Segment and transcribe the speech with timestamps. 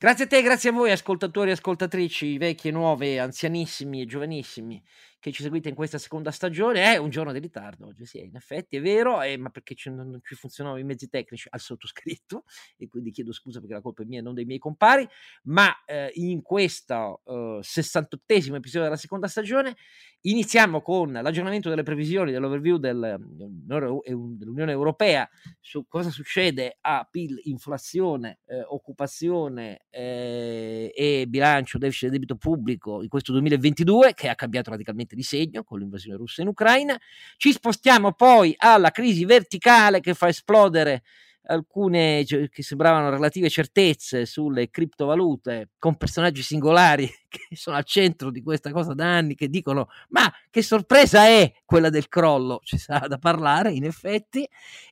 [0.00, 4.80] Grazie a te, grazie a voi ascoltatori e ascoltatrici, vecchie, nuove, anzianissimi e giovanissimi
[5.20, 6.82] che ci seguite in questa seconda stagione.
[6.84, 9.90] È un giorno di ritardo oggi, sì, in effetti è vero, eh, ma perché ci,
[9.90, 12.44] non ci funzionavano i mezzi tecnici al sottoscritto
[12.76, 15.06] e quindi chiedo scusa perché la colpa è mia e non dei miei compari,
[15.44, 19.76] ma eh, in questo eh, 68esimo episodio della seconda stagione
[20.22, 25.28] iniziamo con l'aggiornamento delle previsioni dell'overview del, dell'Unione Europea
[25.60, 33.02] su cosa succede a PIL, inflazione, eh, occupazione eh, e bilancio, deficit e debito pubblico
[33.02, 36.98] in questo 2022 che ha cambiato radicalmente di segno con l'invasione russa in Ucraina.
[37.36, 41.02] Ci spostiamo poi alla crisi verticale che fa esplodere
[41.48, 48.42] alcune che sembravano relative certezze sulle criptovalute con personaggi singolari che sono al centro di
[48.42, 52.60] questa cosa da anni che dicono ma che sorpresa è quella del crollo?
[52.62, 54.46] Ci sarà da parlare in effetti.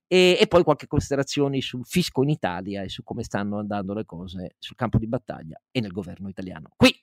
[0.08, 4.04] E, e poi qualche considerazione sul fisco in Italia e su come stanno andando le
[4.04, 6.70] cose sul campo di battaglia e nel governo italiano.
[6.76, 6.94] Qui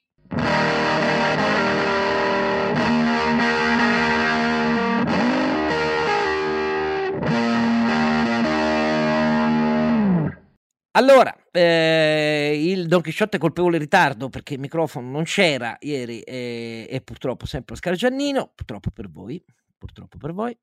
[10.96, 16.88] allora, eh, il Don Chisciotte è colpevole ritardo perché il microfono non c'era ieri e,
[16.90, 19.44] e purtroppo sempre Oscar Giannino, purtroppo per voi,
[19.78, 20.58] purtroppo per voi.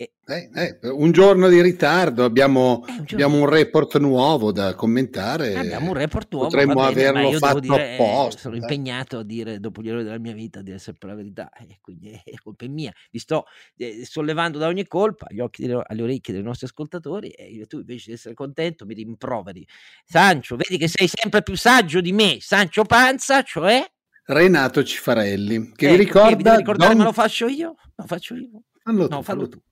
[0.00, 0.12] Eh,
[0.54, 5.56] eh, un giorno di ritardo, abbiamo, eh, un, abbiamo un report nuovo da commentare.
[5.56, 6.48] Abbiamo un report nuovo.
[6.48, 8.42] Potremmo bene, averlo fatto dire, apposta.
[8.42, 11.50] sono impegnato a dire, dopo gli errori della mia vita, a dire sempre la verità,
[11.50, 12.92] e quindi è colpa mia.
[13.10, 17.30] Vi sto eh, sollevando da ogni colpa agli occhi delle, alle orecchie dei nostri ascoltatori
[17.30, 19.66] e tu invece di essere contento mi rimproveri.
[20.04, 23.84] Sancio, vedi che sei sempre più saggio di me, Sancio Panza, cioè...
[24.26, 26.54] Renato Cifarelli, che vi ricorda...
[26.54, 26.98] Ricordare, don...
[26.98, 27.74] ma lo faccio io?
[27.96, 28.62] Lo faccio io?
[28.84, 29.62] Fallo no, tu, fallo tu.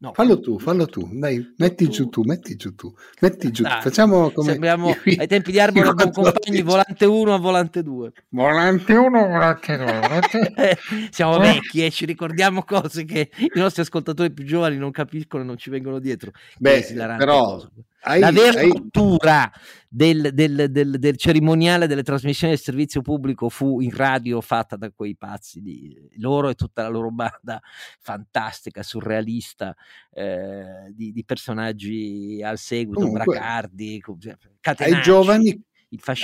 [0.00, 1.90] No, fallo tu, fallo tu, dai, metti tu.
[1.90, 3.80] giù tu, metti giù tu, metti giù tu.
[3.80, 8.12] Facciamo come sembriamo ai tempi di Arboro con compagni volante 1 a volante 2.
[8.28, 10.78] Volante 1 volante 2.
[11.10, 15.46] Siamo vecchi e ci ricordiamo cose che i nostri ascoltatori più giovani non capiscono e
[15.46, 16.30] non ci vengono dietro.
[16.58, 17.68] Beh, però cosa.
[18.08, 18.70] Hai, la vera hai...
[18.70, 19.52] cultura
[19.86, 24.90] del, del, del, del, cerimoniale delle trasmissioni del servizio pubblico fu in radio fatta da
[24.90, 27.60] quei pazzi di loro e tutta la loro banda
[28.00, 29.74] fantastica, surrealista
[30.12, 34.36] eh, di, di, personaggi al seguito, Comunque, Bracardi, cioè,
[34.78, 35.62] ai giovani,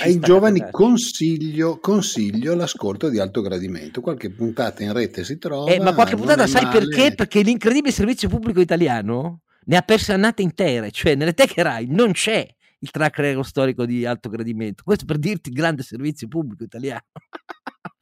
[0.01, 4.01] ai giovani consiglio, consiglio, l'ascolto di alto gradimento.
[4.01, 5.71] Qualche puntata in rete si trova.
[5.71, 6.79] Eh, ma qualche puntata sai male.
[6.79, 7.13] perché?
[7.13, 12.11] Perché l'incredibile servizio pubblico italiano ne ha perse annate intere, cioè nelle tech Rai non
[12.11, 12.47] c'è
[12.79, 14.83] il track record storico di alto gradimento.
[14.83, 17.01] Questo per dirti grande servizio pubblico italiano.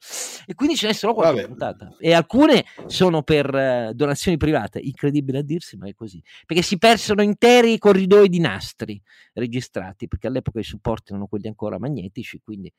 [0.46, 1.48] e quindi ce n'è solo qualche Vabbè.
[1.48, 1.96] puntata.
[1.98, 6.22] E alcune sono per uh, donazioni private, incredibile a dirsi, ma è così.
[6.46, 9.00] Perché si persero interi corridoi di nastri
[9.34, 12.72] registrati, perché all'epoca i supporti erano quelli ancora magnetici, quindi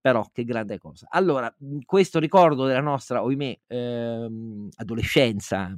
[0.00, 1.06] però che grande cosa.
[1.10, 1.54] Allora,
[1.84, 5.74] questo ricordo della nostra, ohimè, ehm, adolescenza,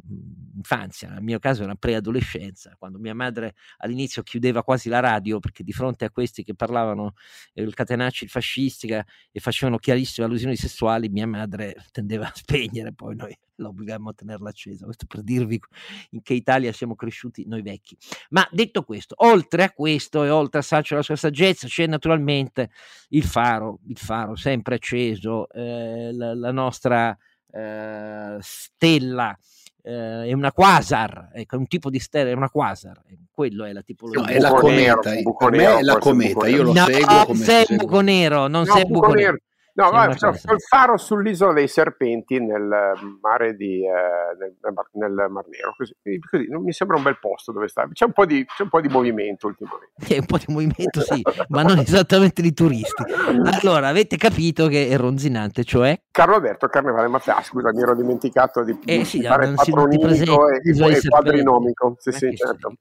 [0.55, 5.63] infanzia, nel mio caso era preadolescenza, quando mia madre all'inizio chiudeva quasi la radio perché
[5.63, 7.15] di fronte a questi che parlavano
[7.53, 13.15] eh, il catenacci fascistica e facevano chiarissime allusioni sessuali, mia madre tendeva a spegnere, poi
[13.17, 14.85] noi l'obbligammo a tenerla accesa.
[14.85, 15.59] Questo per dirvi
[16.11, 17.97] in che Italia siamo cresciuti noi vecchi.
[18.31, 21.87] Ma detto questo, oltre a questo e oltre a Sancio e la sua saggezza, c'è
[21.87, 22.71] naturalmente
[23.11, 27.17] il faro, il faro sempre acceso, eh, la, la, nostra
[27.51, 29.37] eh, stella.
[29.85, 33.83] Eh, è una quasar, ecco, un tipo di stella, è una quasar, quello è la
[33.83, 34.21] tipologia.
[34.21, 37.67] No, è la cometa, per me è la cometa, io lo no, seguo come sei
[37.69, 39.39] buco nero, non no, sei buco nero.
[39.75, 44.55] No, ma, cioè, il faro sull'isola dei serpenti nel mare di, eh, nel,
[44.93, 45.95] nel, Mar Nero, così,
[46.29, 47.89] così, mi sembra un bel posto dove stare.
[47.93, 49.93] C'è un po' di, un po di movimento ultimamente.
[49.99, 53.03] C'è un po' di movimento, sì, ma non esattamente di turisti.
[53.63, 55.99] Allora, avete capito che è ronzinante, cioè?
[56.11, 60.49] Carlo Alberto Carnevale Matteo, ah, scusa, mi ero dimenticato di, eh, sì, di fare patronimico
[60.51, 61.97] e, e quadrinomico.
[61.99, 62.75] Sì, sì, certo.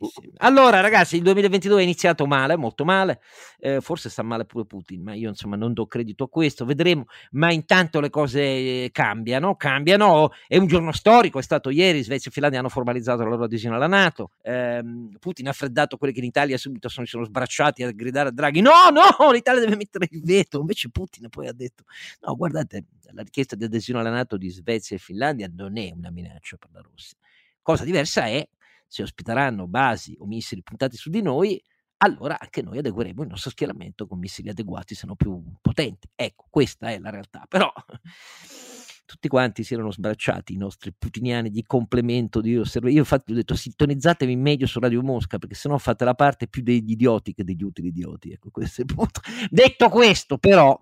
[0.00, 3.20] sì, allora, ragazzi, il 2022 è iniziato male, molto male,
[3.60, 7.52] eh, forse sta male pure Putin, ma io insomma non do credito questo, vedremo, ma
[7.52, 12.60] intanto le cose cambiano, cambiano, è un giorno storico, è stato ieri, Svezia e Finlandia
[12.60, 16.56] hanno formalizzato la loro adesione alla Nato, ehm, Putin ha freddato quelli che in Italia
[16.56, 20.60] subito sono, sono sbracciati a gridare a Draghi, no, no, l'Italia deve mettere il veto,
[20.60, 21.84] invece Putin poi ha detto,
[22.22, 26.10] no, guardate, la richiesta di adesione alla Nato di Svezia e Finlandia non è una
[26.10, 27.18] minaccia per la Russia.
[27.60, 28.48] Cosa diversa è
[28.86, 31.62] se ospiteranno basi o missili puntati su di noi,
[32.02, 36.08] allora anche noi adegueremo il nostro schieramento con missili adeguati, se non più potenti.
[36.14, 37.46] Ecco, questa è la realtà.
[37.48, 37.72] Però
[39.06, 42.94] tutti quanti si erano sbracciati, i nostri putiniani di complemento di osservazione.
[42.94, 46.62] Io infatti ho detto sintonizzatevi meglio su Radio Mosca, perché sennò fate la parte più
[46.62, 48.32] degli idioti che degli utili idioti.
[48.32, 49.20] Ecco, questo è il punto.
[49.48, 50.76] Detto questo, però,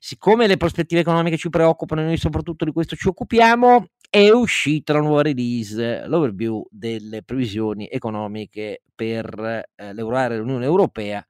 [0.00, 3.86] siccome le prospettive economiche ci preoccupano e noi soprattutto di questo ci occupiamo,
[4.16, 11.22] è uscita la nuova release, l'overview delle previsioni economiche per eh, l'Euroarea e l'Unione Europea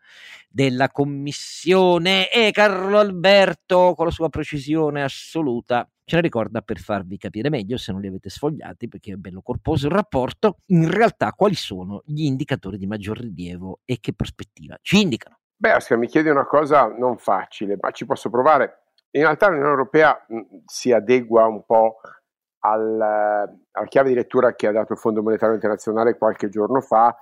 [0.49, 2.31] della Commissione.
[2.31, 7.77] E Carlo Alberto con la sua precisione assoluta ce ne ricorda per farvi capire meglio
[7.77, 12.03] se non li avete sfogliati perché è bello corposo il rapporto in realtà quali sono
[12.05, 15.41] gli indicatori di maggior rilievo e che prospettiva ci indicano?
[15.57, 18.83] Beh Oscar mi chiedi una cosa non facile ma ci posso provare.
[19.11, 21.97] In realtà l'Unione Europea mh, si adegua un po'
[22.67, 27.17] al, alla chiave di lettura che ha dato il Fondo Monetario Internazionale qualche giorno fa,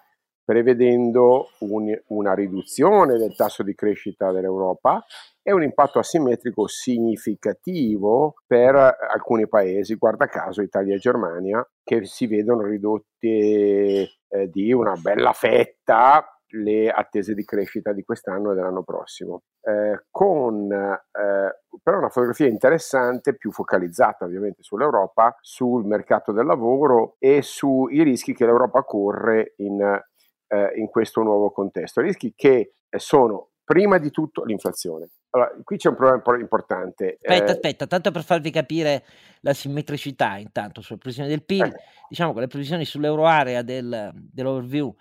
[0.44, 5.04] prevedendo un, una riduzione del tasso di crescita dell'Europa
[5.42, 12.26] e un impatto asimmetrico significativo per alcuni paesi, guarda caso Italia e Germania, che si
[12.26, 14.08] vedono ridotte eh,
[14.50, 20.70] di una bella fetta le attese di crescita di quest'anno e dell'anno prossimo, eh, con
[20.70, 28.02] eh, però una fotografia interessante, più focalizzata ovviamente sull'Europa, sul mercato del lavoro e sui
[28.02, 32.00] rischi che l'Europa corre in, eh, in questo nuovo contesto.
[32.00, 35.08] Rischi che sono prima di tutto l'inflazione.
[35.30, 37.18] Allora, qui c'è un problema importante.
[37.20, 39.04] Aspetta, eh, aspetta, tanto per farvi capire
[39.40, 41.74] la simmetricità intanto sulla previsione del PIL, eh.
[42.08, 44.94] diciamo che le previsioni sull'euroarea del, dell'overview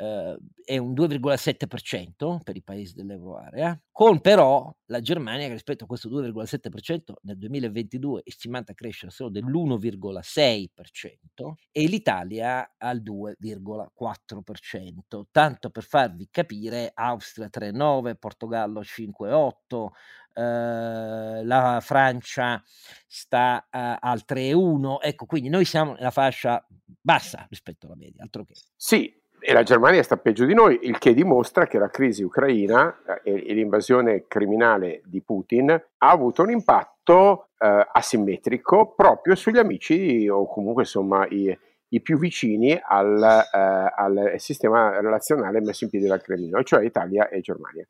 [0.00, 5.86] eh, è un 2,7% per i paesi dell'euroarea, con però la Germania che rispetto a
[5.86, 15.24] questo 2,7% nel 2022 è stimata crescere solo dell'1,6% e l'Italia al 2,4%.
[15.30, 19.88] Tanto per farvi capire, Austria 3,9, Portogallo 5,8,
[20.32, 22.62] Uh, la Francia
[23.08, 26.64] sta uh, al 3,1, ecco quindi noi siamo nella fascia
[27.00, 28.54] bassa rispetto alla media, altro che.
[28.76, 33.20] Sì, e la Germania sta peggio di noi, il che dimostra che la crisi ucraina
[33.24, 39.58] eh, e, e l'invasione criminale di Putin ha avuto un impatto eh, asimmetrico proprio sugli
[39.58, 41.56] amici o comunque insomma i,
[41.88, 47.28] i più vicini al, eh, al, sistema relazionale messo in piedi dal Cremlino, cioè Italia
[47.28, 47.86] e Germania.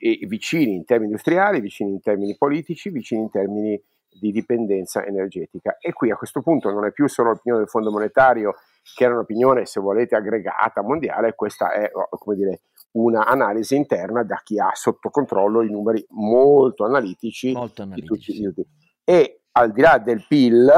[0.00, 5.76] E vicini in termini industriali, vicini in termini politici, vicini in termini di dipendenza energetica.
[5.80, 8.56] E qui a questo punto non è più solo l'opinione del Fondo Monetario
[8.94, 12.60] che era un'opinione, se volete, aggregata mondiale, questa è, oh, come dire,
[12.92, 17.52] una analisi interna da chi ha sotto controllo i numeri molto analitici.
[17.52, 18.32] Molto analitici.
[18.32, 18.66] Di tutti,
[19.04, 20.68] e al di là del PIL,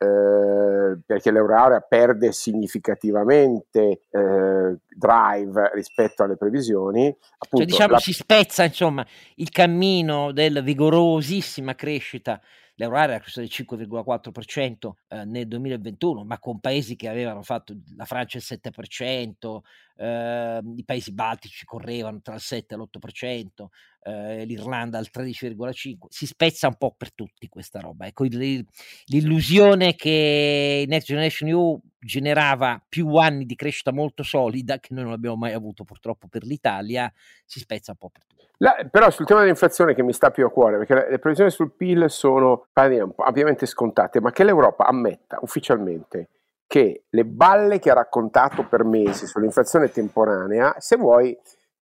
[0.00, 7.04] eh, perché l'euroarea perde significativamente eh, drive rispetto alle previsioni.
[7.04, 7.98] Cioè, appunto, cioè, diciamo la...
[7.98, 9.04] si spezza insomma
[9.36, 12.40] il cammino della vigorosissima crescita
[12.78, 18.04] l'euroarea era cresciuta del 5,4% eh, nel 2021, ma con paesi che avevano fatto la
[18.04, 19.58] Francia il 7%,
[19.96, 23.66] eh, i paesi baltici correvano tra il 7 e l'8%,
[24.04, 26.06] eh, l'Irlanda al 13,5%.
[26.08, 28.06] Si spezza un po' per tutti questa roba.
[28.06, 35.04] Ecco, l'illusione che Next Generation EU generava più anni di crescita molto solida, che noi
[35.04, 37.12] non abbiamo mai avuto purtroppo per l'Italia,
[37.44, 38.46] si spezza un po' per tutti.
[38.58, 41.50] La, però sul tema dell'inflazione che mi sta più a cuore, perché le, le previsioni
[41.50, 46.28] sul PIL sono ovviamente scontate, ma che l'Europa ammetta ufficialmente
[46.66, 51.36] che le balle che ha raccontato per mesi sull'inflazione temporanea, se vuoi,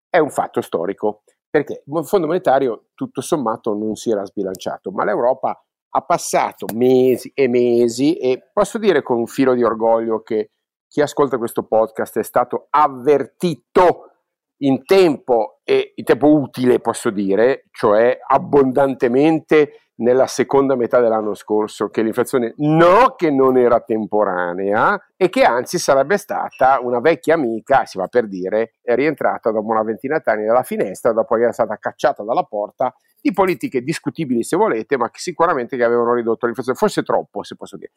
[0.09, 5.03] è un fatto storico, perché il Fondo Monetario tutto sommato non si era sbilanciato, ma
[5.03, 10.51] l'Europa ha passato mesi e mesi e posso dire con un filo di orgoglio che
[10.87, 14.11] chi ascolta questo podcast è stato avvertito
[14.61, 21.89] in tempo e in tempo utile, posso dire, cioè abbondantemente nella seconda metà dell'anno scorso,
[21.89, 27.85] che l'inflazione no che non era temporanea e che anzi sarebbe stata una vecchia amica,
[27.85, 31.77] si va per dire, è rientrata dopo una ventina d'anni dalla finestra, dopo essere stata
[31.77, 36.77] cacciata dalla porta di politiche discutibili se volete, ma che sicuramente che avevano ridotto l'inflazione,
[36.77, 37.91] forse troppo se posso dire.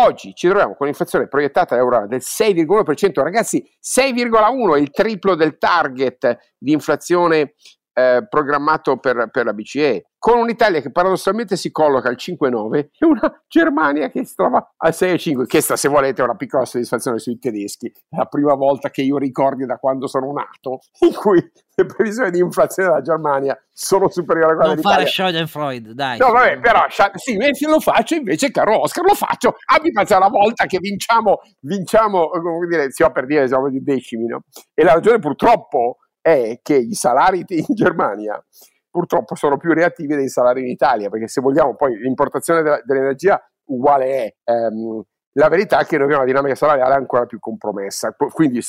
[0.00, 5.58] Oggi ci troviamo con l'inflazione proiettata all'euro del 6,1%, ragazzi 6,1 è il triplo del
[5.58, 7.54] target di inflazione
[7.94, 13.04] eh, programmato per, per, la BCE, con un'Italia che paradossalmente si colloca al 5,9 e
[13.04, 15.46] una Germania che si trova al 6,5.
[15.46, 17.92] Questa, se volete, è una piccola soddisfazione sui tedeschi.
[18.08, 22.30] È la prima volta che io ricordi da quando sono nato in cui le previsioni
[22.30, 24.96] di inflazione della Germania sono superiori a quelle dell'Italia.
[24.96, 26.16] Non fare Schadenfreude, dai.
[26.16, 29.56] No, vabbè, però sì, lo faccio invece, caro Oscar, lo faccio.
[29.74, 33.82] Abbi pazienza una volta che vinciamo, vinciamo, come dire, si va per dire, siamo di
[33.82, 34.44] decimi, no?
[34.72, 38.42] E la ragione purtroppo è che i salari in Germania
[38.94, 44.36] purtroppo sono più reattivi dei salari in Italia, perché se vogliamo poi l'importazione dell'energia uguale
[44.44, 44.52] è.
[44.52, 45.02] Um,
[45.36, 48.60] la verità è che noi abbiamo una dinamica salariale ancora più compromessa, quindi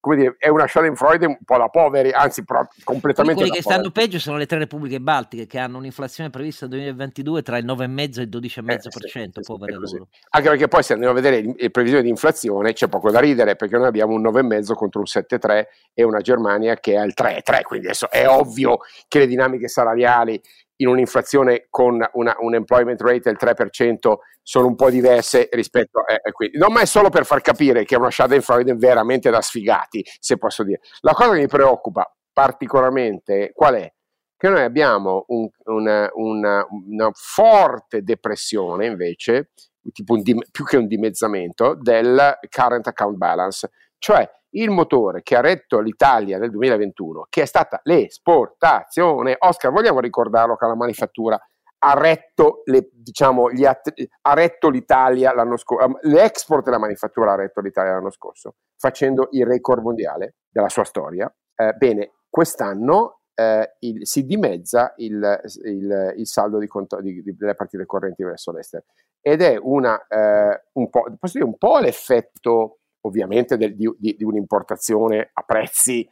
[0.00, 3.80] come dire, è una Schadenfreude un po' da poveri, anzi pro- completamente Quelli che poveri.
[3.80, 7.66] stanno peggio sono le tre repubbliche baltiche che hanno un'inflazione prevista nel 2022 tra il
[7.66, 10.08] 9,5 e il 12,5%, eh, sì, povere loro.
[10.30, 13.56] Anche perché poi se andiamo a vedere le previsioni di inflazione c'è poco da ridere
[13.56, 17.62] perché noi abbiamo un 9,5 contro un 7,3 e una Germania che ha il 3,3,
[17.62, 20.40] quindi adesso è ovvio che le dinamiche salariali
[20.76, 26.14] in un'inflazione con una, un employment rate del 3% sono un po' diverse rispetto a,
[26.14, 26.50] a qui.
[26.54, 30.36] Non ma è solo per far capire che è una Schadenfreude veramente da sfigati, se
[30.36, 30.80] posso dire.
[31.00, 33.92] La cosa che mi preoccupa particolarmente qual è?
[34.36, 39.52] Che noi abbiamo un, una, una, una, forte depressione invece,
[39.92, 44.30] tipo un, più che un dimezzamento, del current account balance, cioè
[44.60, 49.36] il motore che ha retto l'Italia nel 2021, che è stata l'esportazione.
[49.38, 51.38] Oscar, vogliamo ricordarlo che la manifattura
[51.78, 57.60] ha retto, le, diciamo, att- ha retto l'Italia l'anno scorso, l'export della manifattura ha retto
[57.60, 61.32] l'Italia l'anno scorso, facendo il record mondiale della sua storia.
[61.54, 67.36] Eh, bene, quest'anno eh, il, si dimezza il, il, il saldo di conto, di, di,
[67.36, 68.84] delle partite correnti verso l'estero
[69.20, 74.16] ed è una, eh, un, po', posso dire, un po' l'effetto ovviamente del, di, di,
[74.16, 76.08] di un'importazione a prezzi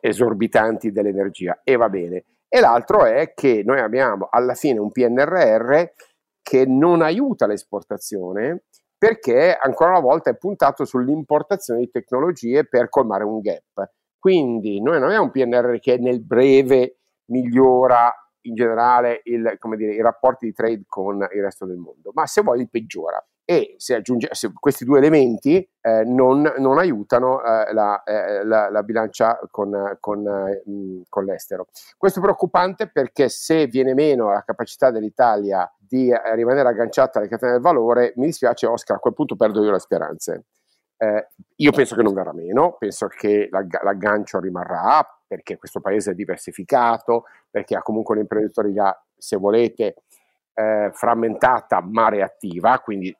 [0.00, 2.24] esorbitanti dell'energia e va bene.
[2.48, 5.84] E l'altro è che noi abbiamo alla fine un PNRR
[6.42, 8.64] che non aiuta l'esportazione
[8.96, 13.90] perché ancora una volta è puntato sull'importazione di tecnologie per colmare un gap.
[14.18, 20.00] Quindi noi non abbiamo un PNRR che nel breve migliora in generale il, dire, i
[20.00, 24.28] rapporti di trade con il resto del mondo, ma se vuoi peggiora e se, aggiunge,
[24.32, 29.96] se questi due elementi eh, non, non, aiutano eh, la, eh, la, la, bilancia con,
[30.00, 31.68] con, eh, con, l'estero.
[31.96, 37.28] Questo è preoccupante perché se viene meno la capacità dell'Italia di eh, rimanere agganciata alle
[37.28, 40.46] catene del valore, mi dispiace Oscar, a quel punto perdo io le speranze.
[40.96, 46.14] Eh, io penso che non verrà meno, penso che l'aggancio rimarrà perché questo paese è
[46.14, 50.02] diversificato, perché ha comunque un'imprenditoria, se volete,
[50.58, 53.14] eh, frammentata ma reattiva, quindi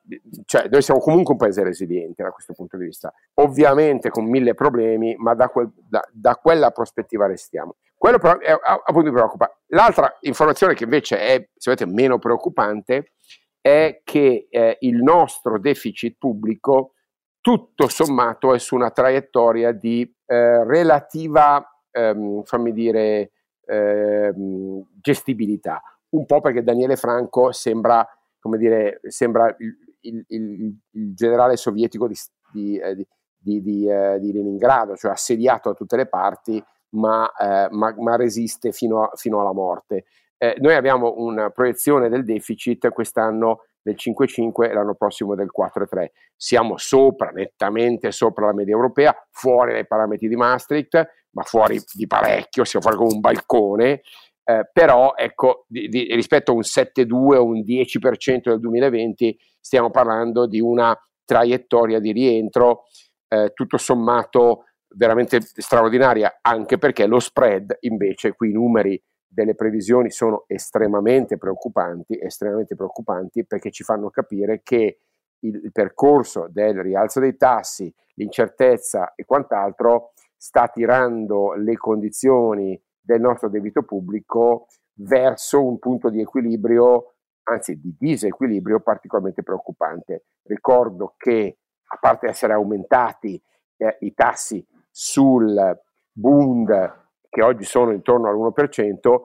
[0.45, 4.55] cioè, noi siamo comunque un paese resiliente da questo punto di vista, ovviamente con mille
[4.55, 7.75] problemi, ma da, quel, da, da quella prospettiva restiamo.
[7.95, 9.55] Quello però è, appunto mi preoccupa.
[9.67, 13.13] L'altra informazione che invece è volete, meno preoccupante
[13.61, 16.93] è che eh, il nostro deficit pubblico
[17.39, 23.31] tutto sommato è su una traiettoria di eh, relativa, ehm, fammi dire,
[23.65, 25.81] ehm, gestibilità
[26.17, 28.05] un po' perché Daniele Franco sembra,
[28.39, 32.15] come dire, sembra il, il, il, il generale sovietico di,
[32.51, 32.95] di, eh,
[33.37, 38.71] di, di eh, Leningrado, cioè assediato da tutte le parti, ma, eh, ma, ma resiste
[38.71, 40.05] fino, a, fino, alla morte.
[40.37, 46.07] Eh, noi abbiamo una proiezione del deficit quest'anno del 5,5 e l'anno prossimo del 4,3.
[46.35, 52.07] Siamo sopra, nettamente sopra la media europea, fuori dai parametri di Maastricht, ma fuori di
[52.07, 54.01] parecchio, siamo fuori come un balcone
[54.49, 59.91] eh, però ecco, di, di, rispetto a un 7,2 o un 10% del 2020 stiamo
[59.91, 62.83] parlando di una traiettoria di rientro
[63.27, 64.63] eh, tutto sommato
[64.95, 72.17] veramente straordinaria, anche perché lo spread invece, qui i numeri delle previsioni sono estremamente preoccupanti,
[72.17, 74.99] estremamente preoccupanti perché ci fanno capire che
[75.39, 83.21] il, il percorso del rialzo dei tassi, l'incertezza e quant'altro sta tirando le condizioni del
[83.21, 90.25] nostro debito pubblico verso un punto di equilibrio, anzi di disequilibrio particolarmente preoccupante.
[90.43, 93.41] Ricordo che a parte essere aumentati
[93.77, 95.79] eh, i tassi sul
[96.11, 99.21] Bund che oggi sono intorno all'1%,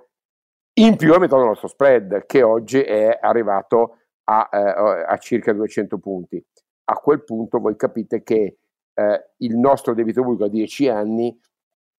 [0.75, 5.53] in più è aumentato il nostro spread che oggi è arrivato a, eh, a, circa
[5.53, 6.45] 200 punti.
[6.85, 8.59] A quel punto voi capite che
[8.95, 11.37] eh, il nostro debito pubblico a 10 anni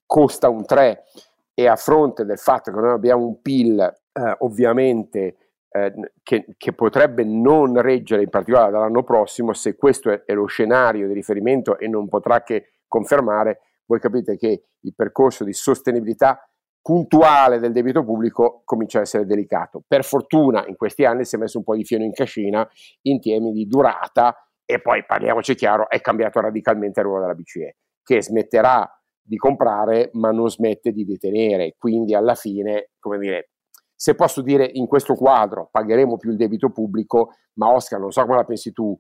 [0.06, 1.04] costa un 3
[1.54, 5.38] e a fronte del fatto che noi abbiamo un PIL eh, ovviamente
[5.70, 10.46] eh, che, che, potrebbe non reggere in particolare dall'anno prossimo, se questo è, è, lo
[10.46, 16.48] scenario di riferimento e non potrà che confermare, voi capite che il percorso di sostenibilità
[16.82, 19.82] puntuale del debito pubblico comincia a essere delicato.
[19.88, 22.68] Per fortuna in questi anni si è messo un po' di fieno in cascina
[23.04, 27.78] in termini di durata e poi parliamoci chiaro, è cambiato radicalmente il ruolo della BCE,
[28.04, 28.88] che smetterà
[29.24, 31.76] di comprare ma non smette di detenere.
[31.78, 33.52] Quindi alla fine, come dire,
[33.96, 38.24] se posso dire in questo quadro pagheremo più il debito pubblico, ma Oscar, non so
[38.24, 38.96] come la pensi tu,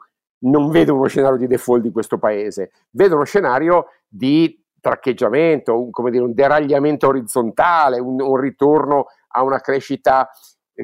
[0.45, 5.91] non vedo uno scenario di default di questo paese, vedo uno scenario di traccheggiamento, un,
[5.91, 10.29] come dire, un deragliamento orizzontale, un, un ritorno a una crescita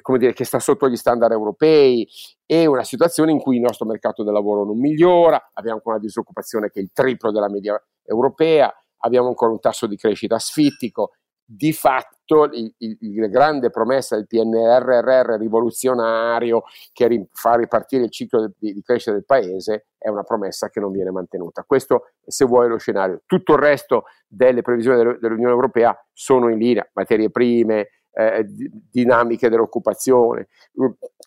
[0.01, 2.07] come dire, che sta sotto gli standard europei
[2.45, 6.69] e una situazione in cui il nostro mercato del lavoro non migliora, abbiamo una disoccupazione
[6.69, 11.11] che è il triplo della media europea, abbiamo ancora un tasso di crescita asfittico,
[11.51, 16.61] di fatto il grande promessa del PNRR rivoluzionario
[16.93, 20.79] che ri, fa ripartire il ciclo di, di, crescita del paese è una promessa che
[20.79, 21.63] non viene mantenuta.
[21.65, 23.23] Questo, se vuoi, lo scenario.
[23.25, 27.87] Tutto il resto delle previsioni dell'Unione Europea sono in linea, materie prime,
[28.19, 28.45] eh,
[28.91, 30.47] dinamiche dell'occupazione,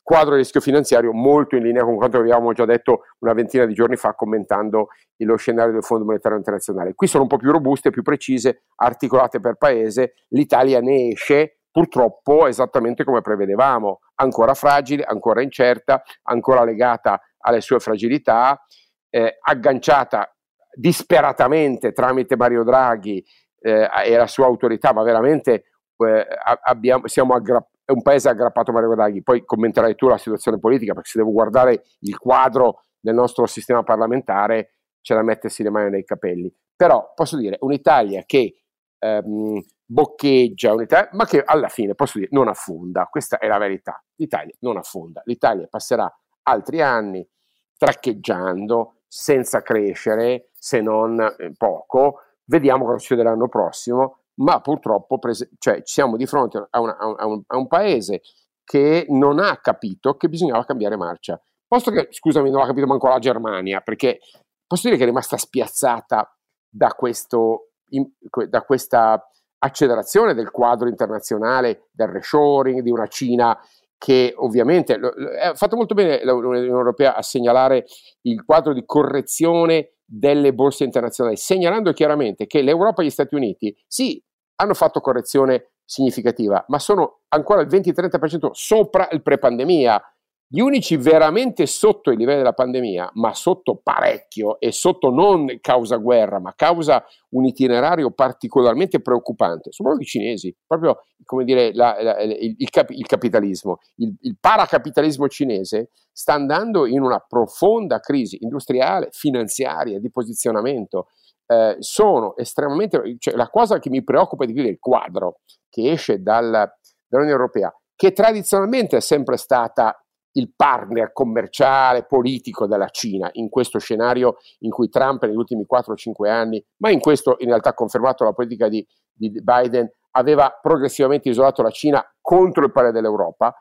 [0.03, 3.73] quadro di rischio finanziario molto in linea con quanto avevamo già detto una ventina di
[3.73, 6.95] giorni fa commentando lo scenario del Fondo Monetario Internazionale.
[6.95, 12.47] Qui sono un po' più robuste, più precise, articolate per paese, l'Italia ne esce purtroppo
[12.47, 18.63] esattamente come prevedevamo, ancora fragile, ancora incerta, ancora legata alle sue fragilità,
[19.09, 20.35] eh, agganciata
[20.75, 23.25] disperatamente tramite Mario Draghi
[23.61, 26.27] eh, e la sua autorità, ma veramente eh,
[26.65, 30.59] abbiamo, siamo aggra- è un paese aggrappato a Mario Draghi, poi commenterai tu la situazione
[30.59, 35.71] politica, perché se devo guardare il quadro del nostro sistema parlamentare c'è da mettersi le
[35.71, 36.53] mani nei capelli.
[36.77, 38.63] Però posso dire, un'Italia che
[38.99, 44.03] ehm, boccheggia, un'Italia, ma che alla fine, posso dire, non affonda, questa è la verità.
[44.17, 46.13] L'Italia non affonda, l'Italia passerà
[46.45, 47.29] altri anni
[47.77, 52.21] traccheggiando, senza crescere, se non eh, poco.
[52.45, 57.27] Vediamo cosa succede l'anno prossimo ma purtroppo prese- cioè, siamo di fronte a, una, a,
[57.27, 58.23] un, a, un, paese
[58.65, 61.41] che non ha capito che bisognava cambiare marcia.
[61.67, 64.19] Posto che, scusami, non l'ha capito manco la Germania, perché
[64.67, 66.37] posso dire che è rimasta spiazzata
[66.69, 68.09] da, questo, in,
[68.49, 69.27] da questa
[69.59, 73.59] accelerazione del quadro internazionale, del reshoring, di una Cina
[74.03, 77.85] che ovviamente ha fatto molto bene l'Unione Europea a segnalare
[78.23, 83.75] il quadro di correzione delle borse internazionali, segnalando chiaramente che l'Europa e gli Stati Uniti
[83.87, 84.23] sì,
[84.57, 90.12] hanno fatto correzione significativa, ma sono ancora il 20-30% sopra il pre-pandemia.
[90.55, 95.97] Gli unici veramente sotto i livelli della pandemia, ma sotto parecchio e sotto non causa
[95.97, 101.97] guerra, ma causa un itinerario particolarmente preoccupante, sono proprio i cinesi, proprio come dire la,
[102.03, 103.79] la, il, il, cap, il, capitalismo.
[103.95, 111.07] Il, il paracapitalismo cinese sta andando in una profonda crisi industriale, finanziaria, di posizionamento.
[111.47, 116.21] Eh, sono estremamente, cioè la cosa che mi preoccupa di più del quadro che esce
[116.21, 119.97] dal, dall'Unione Europea, che tradizionalmente è sempre stata
[120.33, 126.29] il partner commerciale, politico della Cina in questo scenario in cui Trump negli ultimi 4-5
[126.29, 131.63] anni, ma in questo in realtà confermato la politica di, di Biden, aveva progressivamente isolato
[131.63, 133.55] la Cina contro il parere dell'Europa.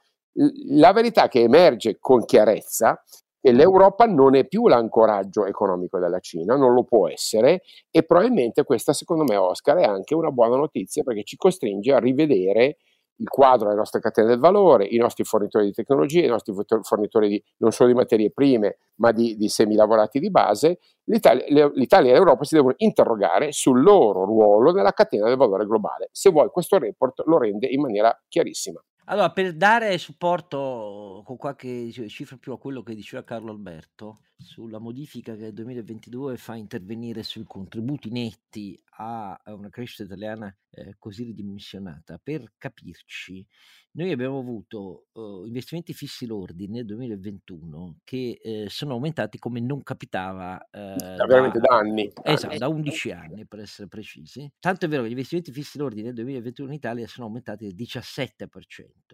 [0.70, 6.20] La verità che emerge con chiarezza è che l'Europa non è più l'ancoraggio economico della
[6.20, 10.58] Cina, non lo può essere e probabilmente questa secondo me Oscar è anche una buona
[10.58, 12.78] notizia perché ci costringe a rivedere
[13.22, 17.30] il quadro delle nostre catene del valore, i nostri fornitori di tecnologie, i nostri fornitori
[17.30, 22.14] di, non solo di materie prime, ma di, di semilavorati di base, l'Italia, l'Italia, e
[22.14, 26.10] l'Europa si devono interrogare sul loro ruolo nella catena del valore globale.
[26.12, 28.84] Se vuoi, questo report lo rende in maniera chiarissima.
[29.06, 34.80] Allora, per dare supporto con qualche cifra più a quello che diceva Carlo Alberto, sulla
[34.80, 41.24] modifica che nel 2022 fa intervenire sui contributi netti a una crescita italiana eh, così
[41.24, 43.46] ridimensionata, per capirci,
[43.94, 49.84] noi abbiamo avuto uh, investimenti fissi lordi nel 2021 che eh, sono aumentati come non
[49.84, 52.10] capitava eh, da, veramente da anni.
[52.24, 54.50] Esatto, da 11 anni per essere precisi.
[54.62, 57.76] Tanto è vero che gli investimenti fissi lordi nel 2021 in Italia sono aumentati del
[57.76, 58.48] 17%.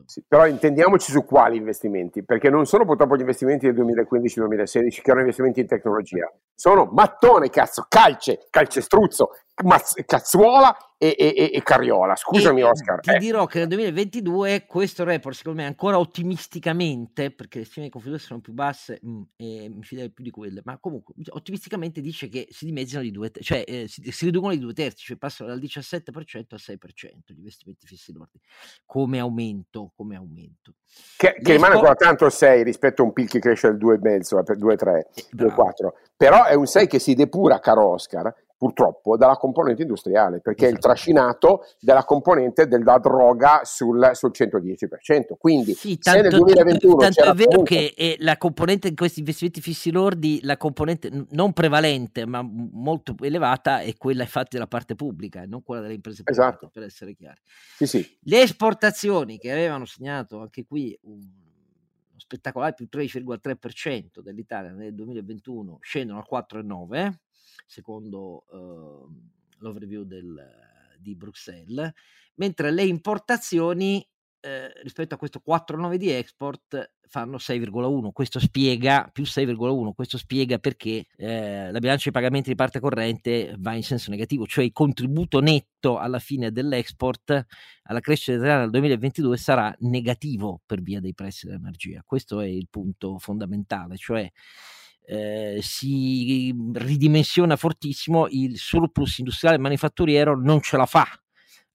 [0.06, 5.12] Sì, però intendiamoci su quali investimenti, perché non sono purtroppo gli investimenti del 2015-2016 che
[5.20, 9.30] investimenti in tecnologia, sono mattone, cazzo, calce, calcestruzzo,
[9.64, 12.16] Mazz- Cazzuola e, e, e, Carriola.
[12.16, 13.00] Scusami, e Oscar.
[13.00, 13.18] Ti eh.
[13.18, 18.26] dirò che nel 2022 questo report, secondo me, ancora ottimisticamente, perché le stime di confidenza
[18.26, 22.30] sono più basse mh, mm, e mi fiderei più di quelle, ma comunque ottimisticamente dice
[22.30, 25.50] che si dimezzano di due, cioè eh, si, si, riducono di due terzi, cioè passano
[25.50, 26.78] dal 17% al 6%
[27.28, 28.40] gli investimenti fissi lordi
[28.86, 29.92] come aumento.
[29.96, 30.74] Come aumento.
[31.18, 34.44] Che, che rimane ancora tanto il 6 rispetto a un PIL che cresce al 2,5,
[34.44, 35.02] per 2,3,
[35.36, 35.90] 2,4.
[36.16, 40.66] Però è un 6 che si depura, caro Oscar, purtroppo dalla componente industriale, perché esatto.
[40.66, 40.88] è il esatto.
[40.88, 45.38] trascinato della componente della droga sul, sul 110%.
[45.38, 47.76] Quindi sì, tanto, se nel 2021 tanto è vero comunque...
[47.76, 53.16] che è la componente di questi investimenti fissi lordi, la componente non prevalente ma molto
[53.22, 56.70] elevata è quella infatti della parte pubblica e non quella delle imprese private, esatto.
[56.74, 57.40] per essere chiari.
[57.76, 58.18] Sì, sì.
[58.24, 61.46] Le esportazioni che avevano segnato anche qui un
[62.16, 67.14] spettacolare più 13,3% dell'Italia nel 2021 scendono al 4,9%
[67.66, 69.10] secondo uh,
[69.60, 70.40] l'overview del,
[71.00, 71.92] di Bruxelles,
[72.36, 74.06] mentre le importazioni
[74.40, 78.12] eh, rispetto a questo 4,9 di export fanno 6,1.
[78.12, 79.92] Questo spiega più 6,1.
[79.94, 84.46] Questo spiega perché eh, la bilancia dei pagamenti di parte corrente va in senso negativo,
[84.46, 87.46] cioè il contributo netto alla fine dell'export
[87.84, 92.04] alla crescita italiana nel 2022 sarà negativo per via dei prezzi dell'energia.
[92.06, 94.30] Questo è il punto fondamentale, cioè
[95.10, 101.08] eh, si ridimensiona fortissimo il surplus industriale manifatturiero non ce la fa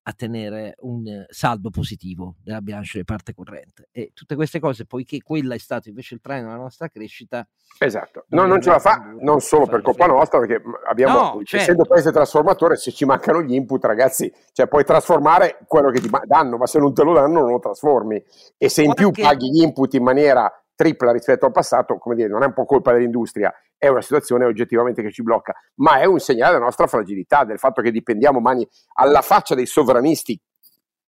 [0.05, 3.87] a tenere un saldo positivo della bilancia di parte corrente.
[3.91, 7.47] E tutte queste cose poiché quella è stato invece il treno della nostra crescita
[7.79, 8.25] esatto.
[8.29, 11.55] no, non ce la fa non solo per colpa nostra perché abbiamo no, certo.
[11.55, 16.09] essendo paese trasformatore se ci mancano gli input ragazzi cioè puoi trasformare quello che ti
[16.25, 18.21] danno ma se non te lo danno non lo trasformi.
[18.57, 19.11] E se in Qualche...
[19.11, 20.51] più paghi gli input in maniera
[20.83, 24.43] tripla rispetto al passato, come dire, non è un po' colpa dell'industria, è una situazione
[24.43, 28.41] oggettivamente che ci blocca, ma è un segnale della nostra fragilità, del fatto che dipendiamo
[28.41, 30.39] mani alla faccia dei sovranisti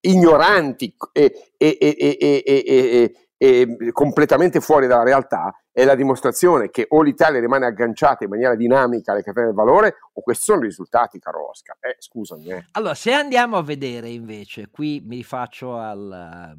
[0.01, 7.39] ignoranti e, e, e, e completamente fuori dalla realtà, è la dimostrazione che o l'Italia
[7.39, 11.49] rimane agganciata in maniera dinamica alle catene del valore o questi sono i risultati, caro
[11.49, 11.77] Oscar.
[11.79, 12.45] Eh, scusami.
[12.47, 12.67] Eh.
[12.73, 16.55] Allora, se andiamo a vedere invece, qui mi rifaccio al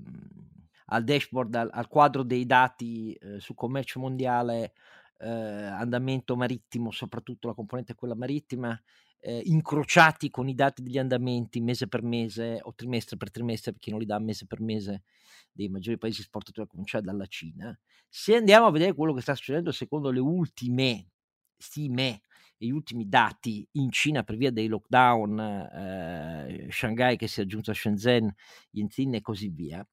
[0.86, 4.72] al dashboard, al, al quadro dei dati eh, su commercio mondiale,
[5.18, 8.78] eh, andamento marittimo, soprattutto la componente quella marittima,
[9.20, 13.90] eh, incrociati con i dati degli andamenti mese per mese o trimestre per trimestre, perché
[13.90, 15.02] non li dà mese per mese
[15.50, 17.76] dei maggiori paesi esportatori a cominciare dalla Cina.
[18.08, 21.08] Se andiamo a vedere quello che sta succedendo secondo le ultime
[21.56, 22.20] stime
[22.56, 27.70] gli ultimi dati in Cina per via dei lockdown, eh, Shanghai che si è aggiunto
[27.70, 28.32] a Shenzhen,
[28.70, 29.86] Yentin e così via,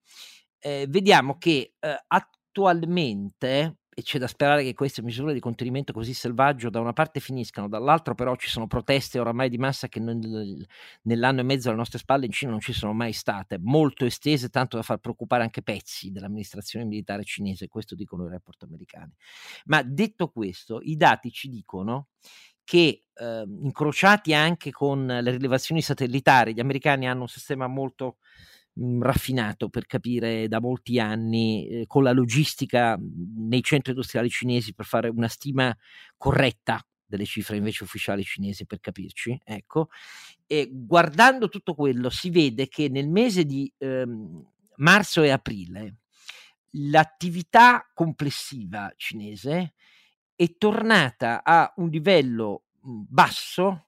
[0.61, 6.13] eh, vediamo che eh, attualmente, e c'è da sperare che queste misure di contenimento così
[6.13, 10.65] selvaggio da una parte finiscano, dall'altra però ci sono proteste oramai di massa che nel,
[11.03, 14.49] nell'anno e mezzo alle nostre spalle in Cina non ci sono mai state, molto estese,
[14.49, 19.11] tanto da far preoccupare anche pezzi dell'amministrazione militare cinese, questo dicono i report americani.
[19.65, 22.07] Ma detto questo, i dati ci dicono
[22.63, 28.17] che eh, incrociati anche con le rilevazioni satellitari, gli americani hanno un sistema molto
[28.73, 33.91] mh, mhmm, raffinato per capire da molti anni eh, con la logistica mhmm, nei centri
[33.91, 35.75] industriali cinesi per fare una stima
[36.17, 39.89] corretta delle cifre invece ufficiali cinesi per capirci, ecco,
[40.47, 44.45] e guardando tutto quello si vede che nel mese di ehm,
[44.77, 45.97] marzo e aprile
[46.75, 49.73] l'attività complessiva cinese
[50.35, 53.87] è tornata a un livello mhmm, basso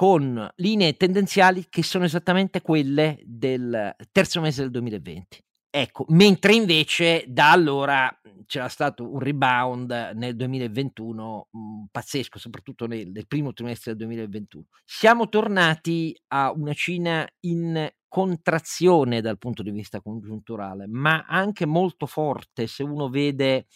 [0.00, 5.44] con linee tendenziali che sono esattamente quelle del terzo mese del 2020.
[5.68, 12.38] Ecco, mentre invece da allora mhmm, c'era stato un rebound nel 2021 mh, mhmm, pazzesco,
[12.38, 14.64] soprattutto nel, nel, primo trimestre del 2021.
[14.86, 22.06] Siamo tornati a una Cina in contrazione dal punto di vista congiunturale, ma anche molto
[22.06, 23.66] forte se uno vede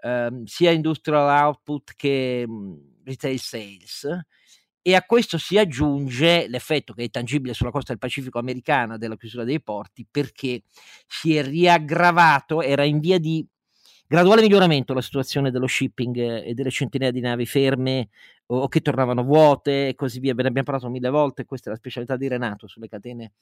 [0.00, 4.24] ehm, sia industrial output che mh, mhmm, retail sales
[4.82, 9.16] e a questo si aggiunge l'effetto che è tangibile sulla costa del Pacifico americana della
[9.16, 10.62] chiusura dei porti perché
[11.06, 13.46] si è riaggravato, era in via di
[14.06, 18.08] graduale miglioramento la situazione dello shipping e delle centinaia di navi ferme
[18.46, 20.34] o, che tornavano vuote e così via.
[20.34, 23.32] Ve ne abbiamo parlato mille volte, questa è la specialità di Renato sulle catene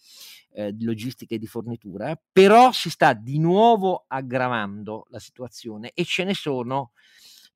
[0.53, 6.05] eh, di logistica e di fornitura, però si sta di nuovo aggravando la situazione e
[6.05, 6.93] ce ne sono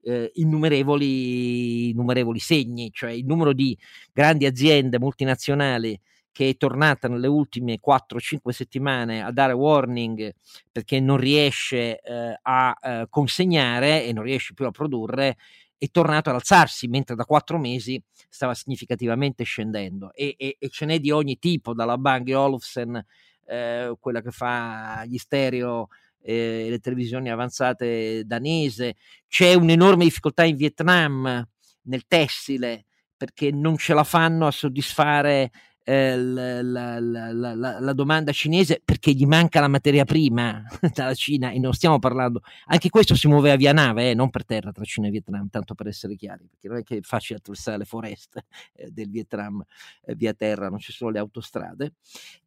[0.02, 3.76] eh, innumerevoli, innumerevoli segni, cioè il numero di
[4.12, 5.98] grandi aziende multinazionali
[6.32, 10.34] che è tornata nelle ultime 4-5 settimane a dare warning
[10.72, 15.36] perché non riesce eh, a eh, consegnare e non riesce più a produrre,
[15.76, 20.12] è tornato ad alzarsi, mentre da quattro mesi stava significativamente scendendo.
[20.14, 23.04] E, e, e ce n'è di ogni tipo, dalla Bang Olufsen,
[23.46, 25.88] eh, quella che fa gli stereo
[26.22, 28.94] eh, le televisioni avanzate danese,
[29.28, 31.46] c'è un'enorme difficoltà in Vietnam
[31.82, 35.50] nel tessile perché non ce la fanno a soddisfare
[35.84, 40.62] eh, la, la, la, la, domanda cinese perché gli manca la materia prima
[40.94, 44.30] dalla Cina e non stiamo parlando, anche questo si muove a via nave, eh, non
[44.30, 47.00] per terra tra Cina e Vietnam, tanto per essere chiari, perché non è che è
[47.00, 49.62] facile attraversare le foreste eh, del Vietnam
[50.04, 51.94] eh, via terra, non ci sono le autostrade.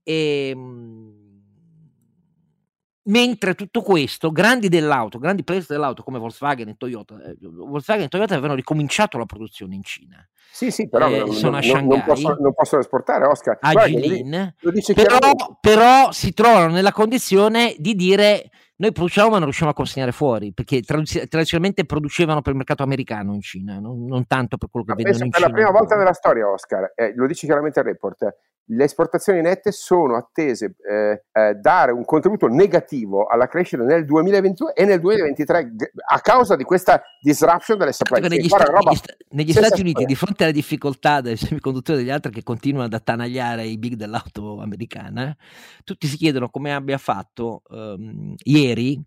[0.03, 1.34] E, ehm, mh,
[3.07, 8.07] Mentre tutto questo, grandi dell'auto, grandi player dell'auto come Volkswagen e Toyota, eh, Volkswagen e
[8.07, 10.27] Toyota avevano ricominciato la produzione in Cina.
[10.51, 13.57] Sì, sì, però eh, non, sono a non, possono, non possono esportare, Oscar.
[13.61, 14.53] A Guarda,
[14.93, 20.11] però, però si trovano nella condizione di dire noi produciamo ma non riusciamo a consegnare
[20.11, 24.85] fuori perché tradizionalmente producevano per il mercato americano in Cina non, non tanto per quello
[24.85, 27.45] che ma vendono in Cina per la prima volta nella storia Oscar eh, lo dice
[27.45, 28.35] chiaramente il report
[28.67, 34.73] le esportazioni nette sono attese eh, eh, dare un contributo negativo alla crescita nel 2022
[34.73, 35.71] e nel 2023
[36.11, 38.31] a causa di questa disruption delle supply chain.
[38.31, 42.11] Negli, sta- negli, sta- negli Stati Uniti, di fronte alle difficoltà dei semiconduttori e degli
[42.11, 45.35] altri che continuano ad attanagliare i big dell'auto americana,
[45.83, 48.99] tutti si chiedono come abbia fatto um, ieri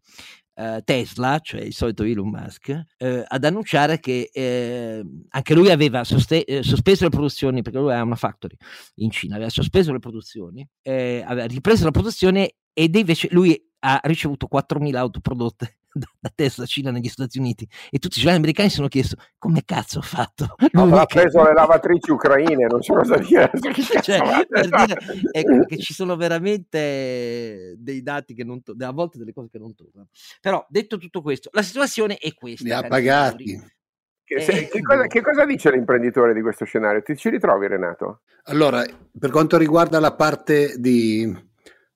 [0.59, 6.03] eh, Tesla, cioè il solito Elon Musk, eh, ad annunciare che eh, anche lui aveva
[6.03, 8.57] soste- eh, sospeso le produzioni, perché lui ha una factory
[8.97, 14.01] in Cina, aveva sospeso le produzioni, eh, aveva ripreso la produzione ed invece lui ha
[14.03, 17.69] ricevuto 4.000 auto prodotte da Tesla Cina negli Stati Uniti.
[17.91, 20.55] E tutti i giovani americani si sono chiesto come cazzo ha fatto?
[20.73, 23.51] No, ha preso le lavatrici ucraine non so cosa dire,
[24.03, 24.99] cioè, per dire
[25.33, 29.59] ecco, che ci sono veramente dei dati che non to- a volte delle cose che
[29.59, 30.09] non tornano.
[30.41, 33.77] Però detto tutto questo la situazione è questa li ha pagati.
[34.25, 37.01] Che, se, eh, che, cosa, che, cosa, dice l'imprenditore di questo scenario?
[37.01, 38.21] Ti ci ritrovi Renato?
[38.45, 38.85] Allora,
[39.19, 41.23] per quanto riguarda la parte di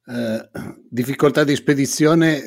[0.06, 0.50] eh,
[0.88, 2.40] difficoltà di spedizione,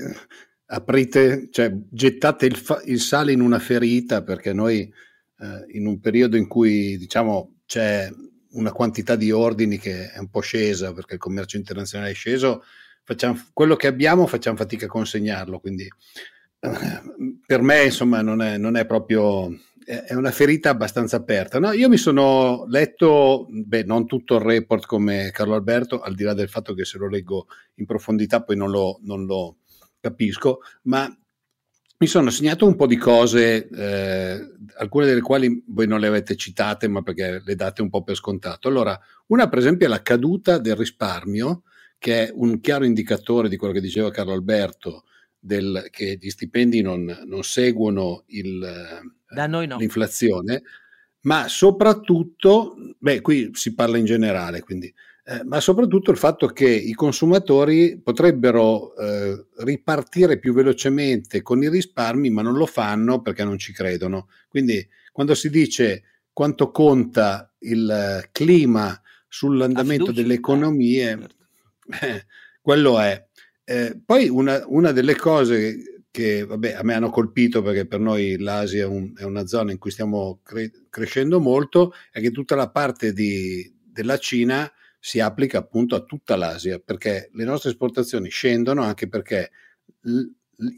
[0.68, 6.00] aprite, cioè gettate il, fa- il, sale in una ferita perché noi eh, in un
[6.00, 8.10] periodo in cui diciamo c'è
[8.52, 12.64] una quantità di ordini che è un po' scesa perché il commercio internazionale è sceso,
[13.04, 17.02] facciamo, quello che abbiamo facciamo fatica a consegnarlo, quindi eh,
[17.46, 19.52] per me insomma non è, non è proprio
[19.86, 21.60] è una ferita abbastanza aperta.
[21.60, 26.24] No, io mi sono letto, beh, non tutto il report come Carlo Alberto, al di
[26.24, 29.58] là del fatto che se lo leggo in profondità poi non lo, non lo
[30.06, 31.12] capisco, ma
[31.98, 36.36] mi sono segnato un po' di cose, eh, alcune delle quali voi non le avete
[36.36, 38.68] citate, ma perché le date un po' per scontato.
[38.68, 41.64] Allora, una per esempio è la caduta del risparmio,
[41.98, 45.06] che è un chiaro indicatore di quello che diceva Carlo Alberto,
[45.40, 49.78] del, che gli stipendi non, non seguono il, no.
[49.78, 50.64] l'inflazione,
[51.22, 54.94] ma soprattutto, beh, qui si parla in generale, quindi
[55.28, 61.70] eh, ma soprattutto il fatto che i consumatori potrebbero eh, ripartire più velocemente con i
[61.70, 64.28] risparmi, ma non lo fanno perché non ci credono.
[64.48, 72.06] Quindi quando si dice quanto conta il clima sull'andamento delle economie, certo.
[72.06, 72.26] eh,
[72.62, 73.26] quello è.
[73.64, 78.38] Eh, poi una, una, delle cose che vabbè, a me hanno colpito perché per noi
[78.38, 82.54] l'Asia è, un, è una zona in cui stiamo cre- crescendo molto, è che tutta
[82.54, 84.72] la parte di, della Cina
[85.06, 89.52] si applica appunto a tutta l'Asia, perché le nostre esportazioni scendono anche perché
[90.02, 90.24] l-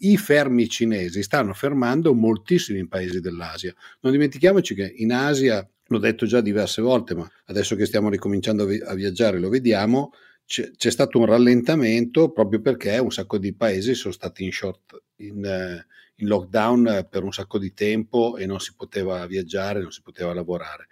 [0.01, 3.73] i fermi cinesi stanno fermando moltissimi paesi dell'Asia.
[4.01, 8.63] Non dimentichiamoci che in Asia, l'ho detto già diverse volte, ma adesso che stiamo ricominciando
[8.63, 10.11] a, vi- a viaggiare lo vediamo,
[10.45, 15.03] c'è, c'è, stato un rallentamento proprio perché un sacco di paesi sono stati in, short,
[15.17, 15.85] in,
[16.15, 20.33] in lockdown per un sacco di tempo e non si poteva viaggiare, non si poteva
[20.33, 20.87] lavorare.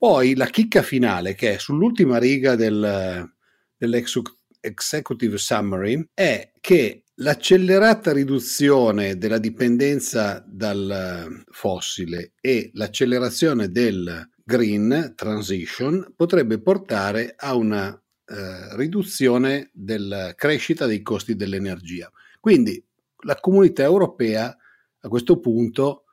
[0.00, 3.30] Poi la chicca finale, che è sull'ultima riga del,
[3.76, 16.14] dell'executive summary, è che l'accelerata riduzione della dipendenza dal fossile e l'accelerazione del green transition
[16.16, 22.10] potrebbe portare a una eh, riduzione della crescita dei costi dell'energia.
[22.40, 22.82] Quindi
[23.24, 24.56] la comunità europea
[24.98, 26.04] a questo punto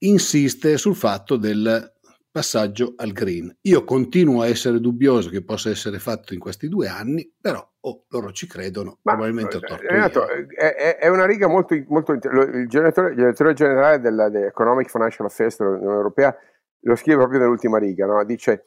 [0.00, 1.95] insiste sul fatto del
[2.36, 3.50] passaggio al green.
[3.62, 8.04] Io continuo a essere dubbioso che possa essere fatto in questi due anni, però oh,
[8.10, 9.86] loro ci credono, Ma, probabilmente ho torto.
[9.86, 16.36] Renato, è, è, una riga molto, molto il direttore generale dell'Economic Financial Affairs dell'Unione Europea
[16.80, 18.22] lo scrive proprio nell'ultima riga, no?
[18.26, 18.64] dice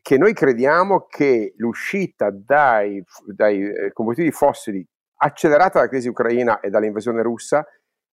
[0.00, 4.86] che noi crediamo che l'uscita dai, dai eh, combustibili fossili
[5.22, 7.66] accelerata dalla crisi ucraina e dall'invasione russa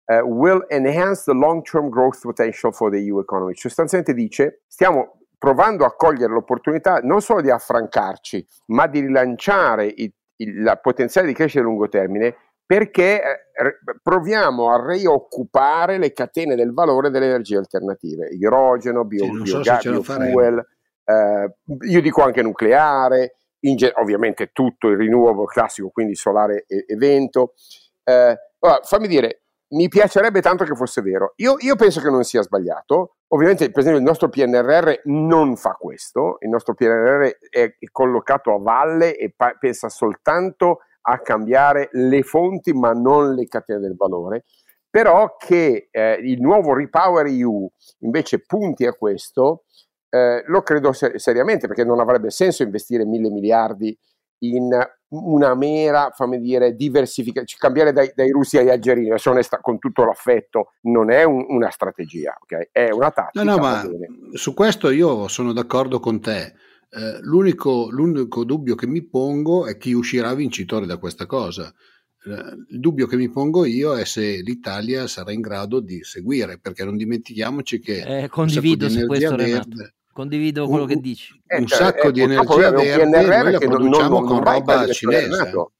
[0.05, 3.55] uh, will enhance the long-term growth potential for the EU economy.
[3.55, 10.11] Sostanzialmente dice, stiamo provando a cogliere l'opportunità non solo di affrancarci, ma di rilanciare il,
[10.37, 16.55] il la potenziale di crescita a lungo termine perché eh, proviamo a rioccupare le catene
[16.55, 20.65] del valore delle energie alternative, idrogeno, bio, sì, biogas, so biofuel,
[21.03, 21.55] eh,
[21.87, 27.53] io dico anche nucleare, ge- ovviamente tutto il renewable classico, quindi solare e, e vento.
[28.03, 31.33] Eh, allora, fammi dire, mi piacerebbe tanto che fosse vero.
[31.37, 33.15] Io, io, penso che non sia sbagliato.
[33.29, 36.37] Ovviamente, per esempio, il nostro PNRR non fa questo.
[36.41, 42.73] Il nostro PNRR è, collocato a valle e pa- pensa soltanto a cambiare le fonti,
[42.73, 44.43] ma non le catene del valore.
[44.89, 49.65] Però che eh, il nuovo Repower EU invece punti a questo,
[50.09, 53.97] eh, lo credo ser- seriamente, perché non avrebbe senso investire mille miliardi
[54.39, 54.69] in
[55.23, 59.79] una mera, fammi dire, diversificazione, cioè cambiare dai, dai, russi agli algerini, adesso onesta, con
[59.79, 62.69] tutto l'affetto, non è un, una strategia, ok?
[62.71, 63.43] È una tattica.
[63.43, 63.83] No, no, ma
[64.33, 66.53] su questo io sono d'accordo con te.
[66.89, 71.73] Eh, l'unico, l'unico dubbio che mi pongo è chi uscirà vincitore da questa cosa.
[72.25, 76.57] Eh, il dubbio che mi pongo io è se l'Italia sarà in grado di seguire,
[76.59, 81.33] perché non dimentichiamoci che eh, condivido su questo verde, condivido quello un, che dici.
[81.45, 85.27] Un eh, sacco di energia verde noi la produciamo non, non, con roba cinese.
[85.27, 85.73] Renato,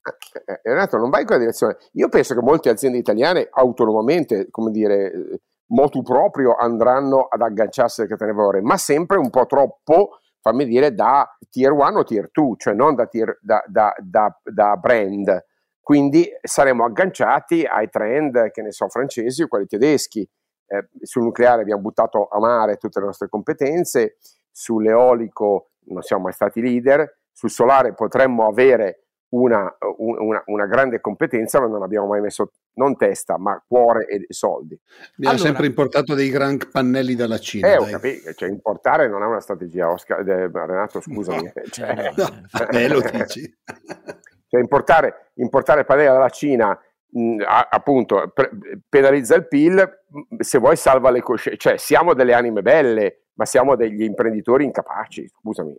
[0.46, 1.78] eh, Renato, non vai in quella direzione.
[1.94, 8.08] Io penso che molte aziende italiane autonomamente, come dire, motu proprio andranno ad agganciarsi al
[8.10, 12.74] catenevore, ma sempre un po' troppo, fammi dire, da tier 1 o tier 2, cioè
[12.74, 15.46] non da, tier, da, da, da brand.
[15.80, 20.28] Quindi saremo agganciati ai trend, che ne so, francesi o quelli tedeschi.
[20.68, 24.18] Eh, sul nucleare abbiamo buttato a mare tutte le nostre competenze,
[24.52, 31.60] sull'eolico non siamo mai stati leader, sul solare potremmo avere una, una, una, grande competenza,
[31.60, 34.80] ma non abbiamo mai messo non testa, ma cuore e soldi.
[35.18, 37.74] Abbiamo allora, sempre importato dei gran pannelli dalla Cina.
[37.74, 41.44] Eh, ho capito, cioè, importare non è una strategia, Oscar, eh, Renato, scusami.
[41.44, 42.28] No, cioè, no,
[42.72, 43.54] eh, lo dici.
[44.48, 48.52] Cioè, importare, importare pannelli dalla Cina mh, appunto pre-
[48.88, 50.04] penalizza il PIL,
[50.40, 55.28] se vuoi salva le coscienze, cioè siamo delle anime belle, ma siamo degli imprenditori incapaci,
[55.28, 55.76] scusami.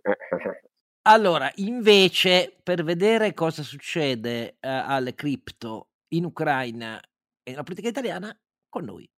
[1.03, 6.99] Allora, invece, per vedere cosa succede uh, alle cripto in Ucraina
[7.43, 8.37] e nella politica italiana,
[8.67, 9.09] con noi.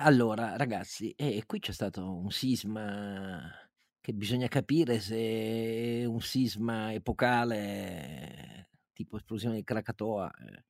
[0.00, 3.67] Allora, ragazzi, eh, qui c'è stato un sisma
[4.08, 10.30] che bisogna capire se un sisma epocale tipo esplosione di Krakatoa.
[10.30, 10.64] Eh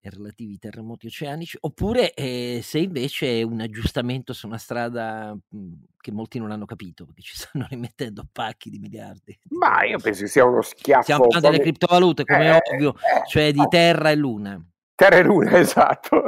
[0.00, 5.72] e relativi terremoti oceanici, oppure eh, se invece è un aggiustamento su una strada mh,
[5.96, 9.36] che molti non hanno capito, perché ci stanno rimettendo pacchi di miliardi.
[9.48, 11.02] Ma io penso che sia uno schiaffo.
[11.02, 14.64] Stiamo parlando delle criptovalute, come eh, ovvio, eh, cioè di terra e luna.
[14.98, 16.24] Terra e luna, esatto.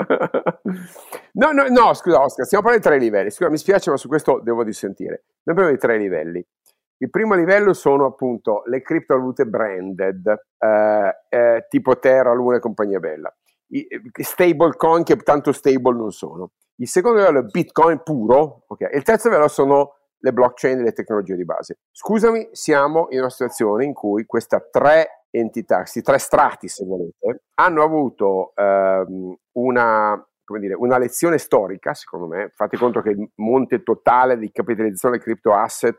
[1.32, 3.30] no, no, no, scusa Oscar, stiamo parlando di tre livelli.
[3.30, 5.24] Scusa, mi spiace, ma su questo devo dissentire.
[5.42, 6.46] Noi parliamo di tre livelli.
[6.98, 10.24] Il primo livello sono appunto le criptovalute branded,
[10.58, 13.34] eh, eh, tipo Terra, Luna e compagnia bella
[14.20, 16.52] stable coin che tanto stable non sono.
[16.76, 18.88] Il secondo livello è Bitcoin puro, okay?
[18.94, 21.78] il terzo livello sono le blockchain e le tecnologie di base.
[21.90, 27.44] Scusami, siamo in una situazione in cui queste tre entità, questi tre strati, se volete,
[27.54, 32.50] hanno avuto ehm, una, dire, una, lezione storica, secondo me.
[32.54, 35.98] Fate conto che il monte totale di capitalizzazione del crypto asset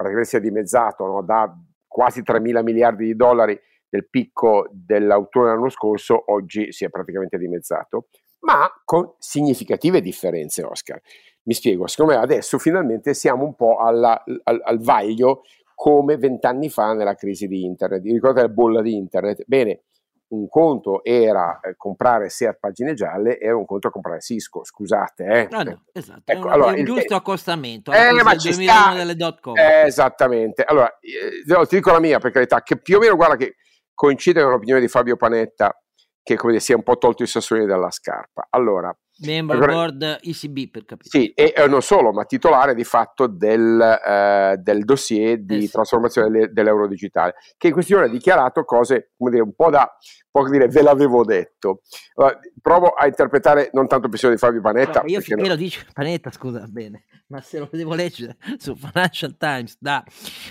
[0.00, 1.22] praticamente si è dimezzato no?
[1.22, 1.54] da
[1.86, 7.36] quasi 3 mila miliardi di dollari del picco dell'autunno dell'anno scorso oggi si è praticamente
[7.36, 8.06] dimezzato,
[8.40, 11.00] ma con significative differenze, Oscar.
[11.42, 15.42] Mi spiego, secondo me adesso finalmente siamo un po' alla, al, al vaglio
[15.80, 18.04] come vent'anni fa nella crisi di internet.
[18.04, 19.44] Ricordate la bolla di internet?
[19.46, 19.84] Bene,
[20.28, 25.24] un conto era eh, comprare SEAT pagine gialle e un conto comprare Cisco, scusate.
[25.24, 25.48] Eh.
[25.50, 27.92] Ah, no, esatto, ecco, è, un, allora, è un giusto il, accostamento.
[27.92, 29.56] Eh, ma ci sta, delle dot com.
[29.56, 30.64] Eh, esattamente.
[30.64, 33.54] Allora, eh, ti dico la mia per carità, che più o meno guarda che
[33.94, 35.74] coincide con l'opinione di Fabio Panetta
[36.22, 38.48] che come dire, si è un po' tolto i sassolini dalla scarpa.
[38.50, 41.08] Allora, Member allora, board ECB per capire.
[41.10, 46.30] Sì, e, non solo, ma titolare di fatto del, eh, del dossier di eh trasformazione
[46.30, 49.90] delle, dell'euro digitale, che in questione ha dichiarato cose, come dire, un po' da,
[50.30, 51.82] può dire, ve l'avevo detto.
[52.14, 55.00] Allora, provo a interpretare non tanto il pensiero di Fabio Panetta.
[55.00, 55.48] Allora, io finché no...
[55.48, 60.02] lo dice Panetta, scusa, bene, ma se lo devo leggere su Financial Times da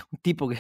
[0.10, 0.60] un tipo che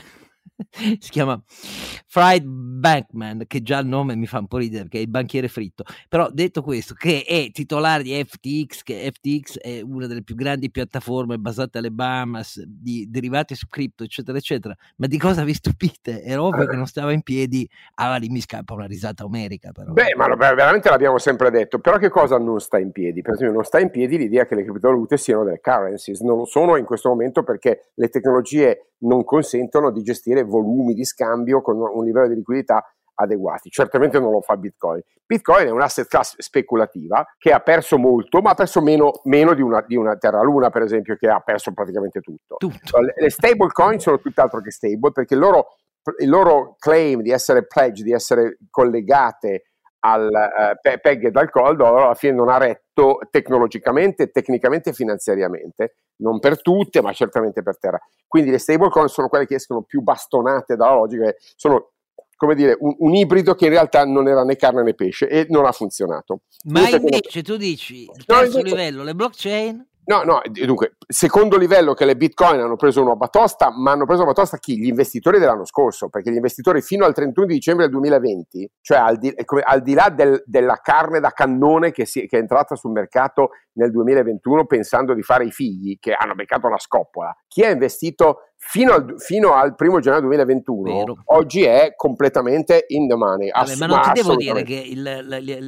[1.00, 5.02] si chiama Fried Bankman, che già il nome mi fa un po' ridere perché è
[5.02, 5.84] il banchiere fritto.
[6.08, 10.72] Però detto questo, che è titolare di FTX, che FTX è una delle più grandi
[10.72, 14.76] piattaforme basate alle Bahamas, di derivati su cripto, eccetera, eccetera.
[14.98, 16.24] Ma di cosa vi stupite?
[16.24, 17.68] Era ovvio che non stava in piedi.
[17.96, 19.94] Ah, lì mi scappa una risata omerica, però.
[19.94, 21.80] Beh, ma veramente l'abbiamo sempre detto.
[21.80, 23.22] Però che cosa non sta in piedi?
[23.22, 26.22] Per esempio, non sta in piedi l'idea che le criptovalute siano delle currencies.
[26.22, 31.06] Non lo sono in questo momento perché le tecnologie non consentono di gestire volumi di
[31.06, 32.84] scambio con un livello di liquidità
[33.20, 33.70] adeguati.
[33.70, 35.02] Certamente non lo fa Bitcoin.
[35.26, 39.54] Bitcoin è un asset class speculativa che ha perso molto, ma ha perso meno, meno
[39.54, 42.56] di, una, di, una, Terra Luna, per esempio, che ha perso praticamente tutto.
[42.58, 43.00] tutto.
[43.00, 45.76] Le, le stable coin sono tutt'altro che stable perché il loro,
[46.20, 49.64] il loro claim di essere pledge, di essere collegate
[50.02, 54.94] al uh, PEG e dal cold dollar alla fine non ha retto tecnologicamente, tecnicamente e
[54.94, 58.00] finanziariamente non per tutte, ma certamente per terra.
[58.28, 61.92] Quindi le stablecoin sono quelle che escono più bastonate dalla logica, sono
[62.36, 65.46] come dire, un, un, ibrido che in realtà non era né carne né pesce e
[65.50, 66.44] non ha funzionato.
[66.66, 67.44] Ma invece come...
[67.44, 68.76] tu dici, il terzo no, invece...
[68.76, 69.89] livello, le blockchain?
[70.10, 74.24] No, no, dunque, secondo livello che le bitcoin hanno preso una batosta, ma hanno preso
[74.24, 74.80] una batosta chi?
[74.80, 78.98] Gli investitori dell'anno scorso, perché gli investitori fino al 31 di dicembre del 2020, cioè
[78.98, 79.32] al di,
[79.62, 83.50] al di là del, della carne da cannone che, si, che, è entrata sul mercato
[83.74, 88.49] nel 2021 pensando di fare i figli, che hanno beccato la scoppola, chi ha investito
[88.62, 91.22] fino al, fino al primo gennaio 2021 Vero.
[91.28, 93.50] oggi è completamente in the money.
[93.50, 95.02] Vabbè, ma non ti devo dire che il,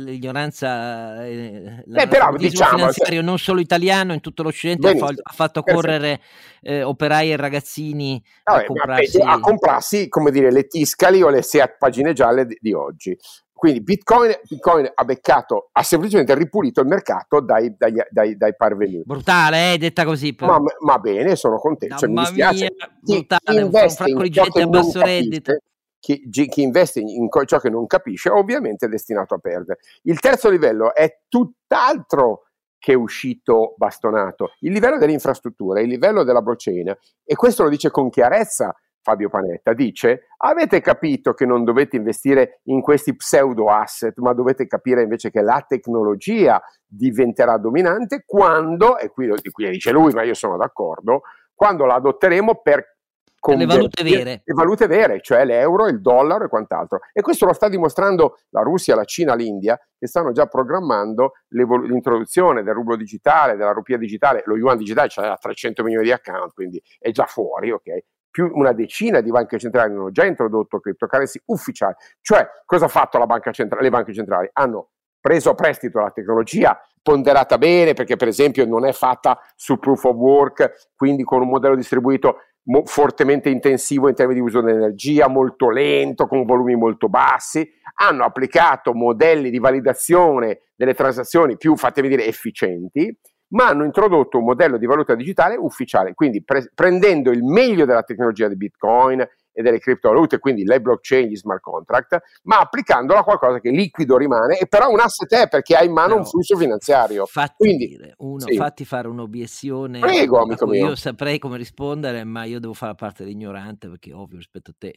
[0.03, 5.63] l'ignoranza eh, Beh, però, diciamo, finanziario non solo italiano in tutto l'Occidente ha, ha, fatto
[5.63, 6.19] correre
[6.61, 9.21] eh, operai e ragazzini Vabbè, a, comprarsi...
[9.21, 13.17] a comprarsi come dire le tiscali o le Seat pagine gialle di, di oggi
[13.61, 19.03] quindi Bitcoin, Bitcoin, ha beccato, ha semplicemente ripulito il mercato dai, dai, dai, dai parvenuti.
[19.05, 20.35] Brutale, eh, detta così.
[20.39, 21.97] Ma, ma, bene, sono contento.
[21.97, 22.73] Cioè, mi dispiace.
[23.01, 25.57] Mia, brutale, un fracco di gente a basso reddito.
[25.99, 29.77] Chi, chi, investe in ciò che non capisce ovviamente è destinato a perdere.
[30.05, 32.47] Il terzo livello è tutt'altro
[32.79, 37.69] che è uscito bastonato, il livello delle infrastrutture, il livello della blockchain e questo lo
[37.69, 43.67] dice con chiarezza Fabio Panetta, dice avete capito che non dovete investire in questi pseudo
[43.69, 49.91] asset, ma dovete capire invece che la tecnologia diventerà dominante quando, e qui, qui dice
[49.91, 51.21] lui, ma io sono d'accordo,
[51.53, 52.97] quando la adotteremo per
[53.43, 54.41] le valute vere.
[54.45, 56.99] Le valute vere, cioè l'euro, il dollaro e quant'altro.
[57.11, 62.61] E questo lo sta dimostrando la Russia, la Cina, l'India, che stanno già programmando l'introduzione
[62.61, 64.43] del rublo digitale, della rupia digitale.
[64.45, 68.03] Lo yuan digitale c'ha 300 milioni di account, quindi è già fuori, ok?
[68.31, 71.93] Più una decina di banche centrali hanno già introdotto cryptocurrency ufficiali.
[72.21, 73.19] Cioè, cosa ha fatto
[73.51, 74.49] centrale, le banche centrali?
[74.53, 79.77] Hanno preso a prestito la tecnologia ponderata bene, perché per esempio non è fatta su
[79.77, 84.61] proof of work, quindi con un modello distribuito mo- fortemente intensivo in termini di uso
[84.61, 91.75] dell'energia, molto lento, con volumi molto bassi, hanno applicato modelli di validazione delle transazioni più,
[91.75, 93.15] fatemi dire, efficienti
[93.51, 98.03] ma hanno introdotto un modello di valuta digitale ufficiale, quindi pre- prendendo il meglio della
[98.03, 103.23] tecnologia di Bitcoin e delle criptovalute, quindi le blockchain, gli smart contract, ma applicandola a
[103.23, 106.25] qualcosa che liquido rimane e però un asset è perché ha in mano però, un
[106.25, 107.25] flusso finanziario.
[107.25, 108.55] Fatti, quindi, dire, uno, sì.
[108.55, 109.99] fatti fare un'obiezione.
[109.99, 110.87] Prego, amico mio.
[110.87, 114.95] Io saprei come rispondere, ma io devo fare parte dell'ignorante perché ovvio rispetto a te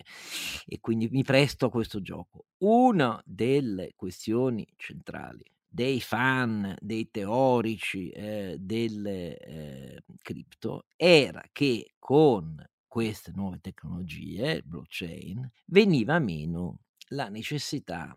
[0.67, 2.45] e quindi mi presto a questo gioco.
[2.59, 5.45] Una delle questioni centrali
[5.75, 15.51] dei fan, dei teorici eh, delle eh, cripto era che con queste nuove tecnologie, blockchain,
[15.67, 18.17] veniva meno la necessità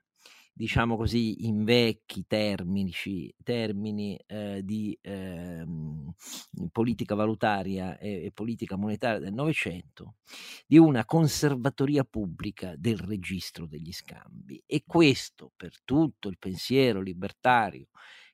[0.57, 2.91] diciamo così, in vecchi termini,
[3.43, 5.63] termini eh, di eh,
[6.71, 10.15] politica valutaria e, e, politica monetaria del Novecento,
[10.65, 14.61] di una conservatoria pubblica del registro degli scambi.
[14.65, 17.89] E questo per tutto il pensiero libertario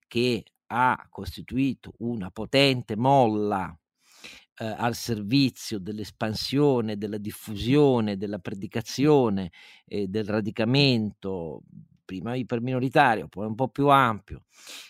[0.08, 3.78] che ha costituito una potente molla
[4.60, 9.52] eh, al servizio dell'espansione, della diffusione, della predicazione
[9.86, 11.64] e del radicamento
[12.14, 14.44] prima iperminoritario, poi un po' più ampio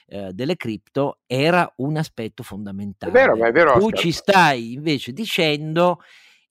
[0.08, 3.12] eh, delle cripto, era un aspetto fondamentale.
[3.12, 3.80] È vero, ma è vero.
[3.80, 6.02] Tu ci stai invece dicendo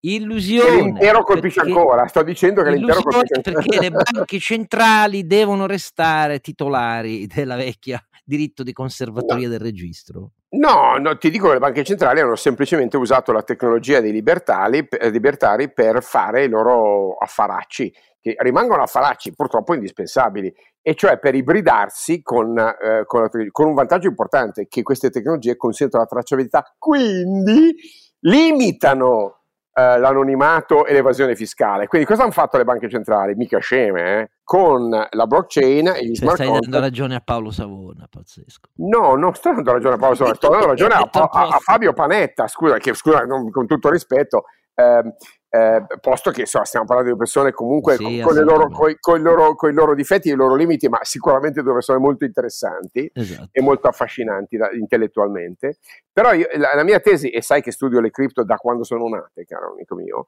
[0.01, 0.83] illusione.
[0.83, 3.63] l'intero colpisce ancora, sto dicendo che l'intero colpisce ancora.
[3.63, 9.51] Perché le banche centrali devono restare titolari della vecchia diritto di conservatoria no.
[9.51, 10.31] del registro.
[10.51, 14.87] No, no, ti dico che le banche centrali hanno semplicemente usato la tecnologia dei libertari,
[14.89, 17.93] eh, libertari per fare i loro affaracci
[18.23, 23.75] che rimangono affaracci purtroppo indispensabili, e cioè per ibridarsi con, eh, con, la, con un
[23.75, 27.75] vantaggio importante che queste tecnologie consentono la tracciabilità, quindi
[28.21, 29.41] limitano
[29.75, 31.89] eh, l'anonimato e l'evasione fiscale.
[31.89, 33.35] Quindi cosa hanno fatto le banche centrali?
[33.35, 34.31] Mica sceme, eh?
[34.45, 36.71] Con la blockchain e gli cioè, smart stai contract.
[36.71, 38.69] dando ragione a Paolo Savona, pazzesco.
[38.77, 41.93] No, non sto dando ragione a Paolo Savona, sto dando ragione a, a, a, Fabio
[41.93, 44.45] Panetta, scusa, che, scusa non, con tutto rispetto,
[44.75, 45.15] eh,
[45.55, 49.21] eh, posto che so, stiamo parlando di persone comunque sì, con, con, loro, coi, coi,
[49.21, 53.51] loro, coi, loro, difetti e i loro limiti, ma sicuramente due persone molto interessanti esatto.
[53.53, 55.77] e molto affascinanti da, intellettualmente.
[56.11, 59.07] Però io, la, la, mia tesi, e sai che studio le cripto da quando sono
[59.09, 60.25] nate, caro amico mio,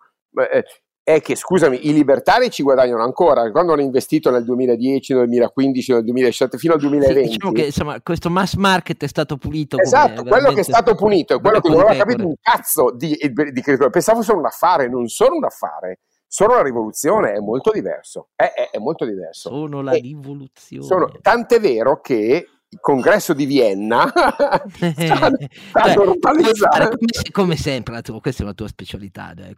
[0.51, 0.63] eh,
[1.05, 3.51] è che, scusami, i libertari ci guadagnano ancora.
[3.51, 7.25] Quando hanno investito nel 2010, nel 2015, nel 2017, fino al 2020.
[7.25, 9.79] Sì, diciamo che insomma, questo mass market è stato pulito.
[9.79, 13.15] Esatto, quello che è stato punito è quello che non aveva capito un cazzo di,
[13.53, 13.91] di, cripto.
[13.91, 16.01] Pensavo fosse un affare, non solo un affare.
[16.27, 18.31] Sono la rivoluzione, è molto diverso.
[18.35, 19.51] È, è, è molto diverso.
[19.51, 20.87] Sono la e rivoluzione.
[20.87, 22.49] Sono, tant'è vero che
[22.81, 26.43] congresso di Vienna sta, sta come,
[27.31, 29.57] come, sempre tua, questa è una tua specialità dai,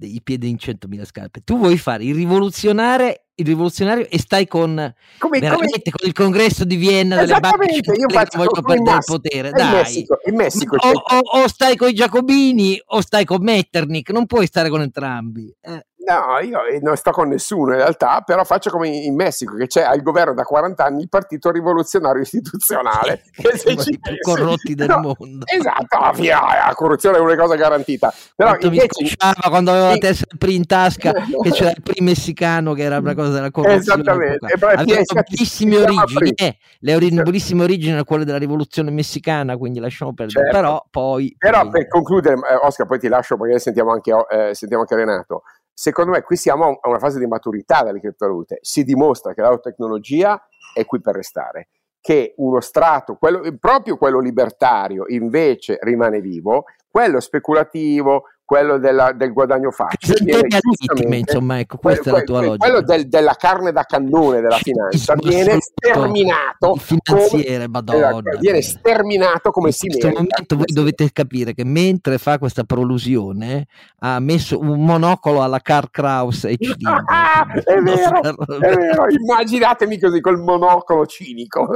[0.00, 4.74] i piedi in 100.000 scarpe tu vuoi fare il rivoluzionare il rivoluzionario e stai con,
[5.18, 5.48] come, come...
[5.48, 9.50] con il congresso di Vienna delle banche io faccio voglio perdere il potere.
[9.50, 9.66] Dai.
[9.66, 14.10] In Messico, in Messico o, o, o, stai con i Giacobini o stai con Metternich,
[14.10, 15.54] non puoi stare con entrambi.
[15.60, 15.86] Eh.
[16.04, 19.68] No, io eh, non sto con nessuno in realtà, però faccio come in Messico, che
[19.68, 23.22] c'è al governo da 40 anni il Partito Rivoluzionario Istituzionale.
[23.30, 25.44] che se ci più corrotti del no, mondo.
[25.46, 28.12] Esatto, la, via, la corruzione è una cosa garantita.
[28.34, 29.02] Però Quanto invece...
[29.02, 29.10] mi
[29.48, 33.14] quando aveva la tessera PRI in tasca, che c'era il PRI messicano, che era una
[33.14, 33.80] cosa della corruzione.
[33.80, 34.46] Esattamente.
[34.74, 40.46] Aveva bellissime origini, eh, le bellissime origini erano quelle della rivoluzione messicana, quindi lasciamo perdere.
[40.46, 40.56] Certo.
[40.56, 41.32] Però poi...
[41.38, 45.42] Però per concludere, eh, Oscar, poi ti lascio perché sentiamo anche, eh, sentiamo anche Renato
[45.82, 48.58] secondo me qui siamo a una fase di maturità delle criptovalute.
[48.60, 50.40] Si dimostra che la tecnologia
[50.72, 51.70] è qui per restare,
[52.00, 59.32] che uno strato, quello, proprio quello libertario, invece rimane vivo, quello speculativo, quello della, del
[59.32, 60.14] guadagno facile.
[60.22, 62.66] Viene, insomma, ecco, questa que, è la tua logica.
[62.66, 66.74] Quello del, della carne da cannone della finanza viene sterminato.
[66.74, 70.08] finanziere, come, esatto, viene sterminato come in si merita.
[70.08, 73.68] In questo momento voi dovete capire che mentre fa questa prolusione
[74.00, 76.80] ha messo un monocolo alla Carl Kraus HD.
[77.12, 81.68] Ah, è vero, è vero, immaginatemi così col monocolo cinico.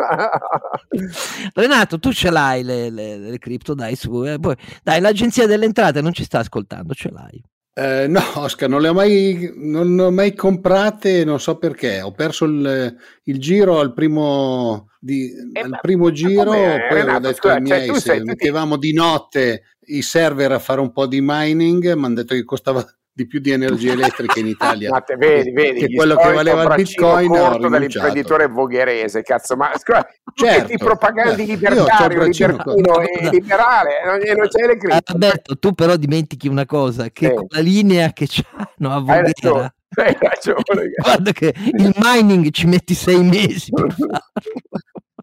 [1.54, 5.64] Renato, tu ce l'hai le, le, le cripto, dai, su, eh, poi, dai, l'agenzia delle
[5.64, 7.42] entrate non ci sta ascoltando ascoltando, ce l'hai?
[7.78, 12.00] Eh, no, Oscar, non le ho mai, non ho mai comprate, non so perché.
[12.00, 17.30] Ho perso il, il giro al primo, di, eh, al primo giro, poi Renato, ho
[17.30, 21.06] detto ai cioè, miei, cioè, se mettevamo di notte i server a fare un po'
[21.06, 22.84] di mining, mi hanno detto che costava
[23.16, 24.90] di più di energia elettrica in Italia.
[24.92, 29.72] Ma te vedi, vedi, che quello che valeva il bitcoin corto dell'imprenditore vogherese, cazzo, ma
[29.78, 31.52] scusa, certo, i propagandi certo.
[31.52, 35.12] libertario, libertino e liberale, non, non c'è le critiche.
[35.12, 37.46] Alberto, tu però dimentichi una cosa, che sì.
[37.48, 40.90] la linea che c'hanno a Voghera hai ragione.
[41.02, 44.20] Guarda che il mining ci metti sei mesi per farlo.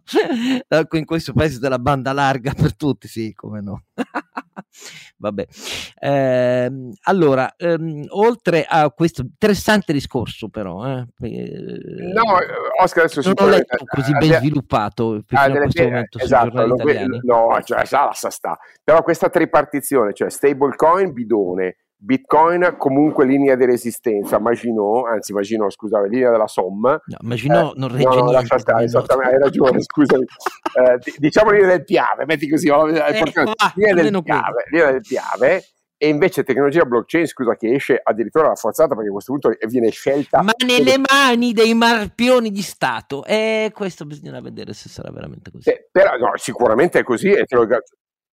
[0.98, 3.84] In questo paese della banda larga per tutti, sì, come no.
[5.16, 5.46] Vabbè,
[6.00, 6.70] eh,
[7.02, 11.06] allora, ehm, oltre a questo interessante discorso, però, eh,
[12.12, 12.22] no,
[12.80, 16.76] Oscar, adesso non ho letto così ben delle, sviluppato ah, in questo momento esatto, no,
[17.22, 18.58] no, cioè, sa, sa, sta.
[18.82, 26.08] però questa tripartizione, cioè stablecoin, bidone, Bitcoin comunque linea di resistenza, Maginot, anzi Maginot, scusate,
[26.08, 27.00] linea della Somma.
[27.04, 30.24] No, Maginot eh, non regge no, lascia stare, esattamente, hai ragione, scusami.
[30.74, 33.12] Eh, diciamo linea del Piave, metti così, oh, eh, ah,
[33.76, 35.62] linea, del piave, linea del Piave,
[35.96, 40.42] e invece tecnologia blockchain, scusa, che esce addirittura rafforzata perché a questo punto viene scelta...
[40.42, 45.70] Ma nelle mani dei marpioni di Stato, e questo bisognerà vedere se sarà veramente così.
[45.70, 47.82] Eh, però no, sicuramente è così, e te lo, eh, eh,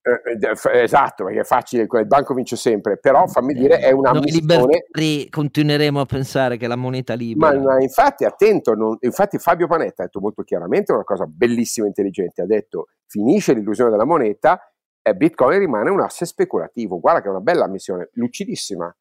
[0.02, 5.30] esatto, perché è facile, il banco vince sempre, però fammi dire è una Noi liberi
[5.30, 7.54] continueremo a pensare che la moneta libera.
[7.54, 11.86] Ma, ma infatti, attento, non, infatti Fabio Panetta ha detto molto chiaramente una cosa bellissima
[11.86, 14.60] e intelligente, ha detto finisce l'illusione della moneta
[15.04, 17.00] e Bitcoin rimane un asse speculativo.
[17.00, 18.96] Guarda che è una bella missione, lucidissima,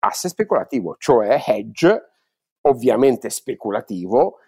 [0.00, 2.02] asse speculativo, cioè hedge,
[2.62, 4.38] ovviamente speculativo,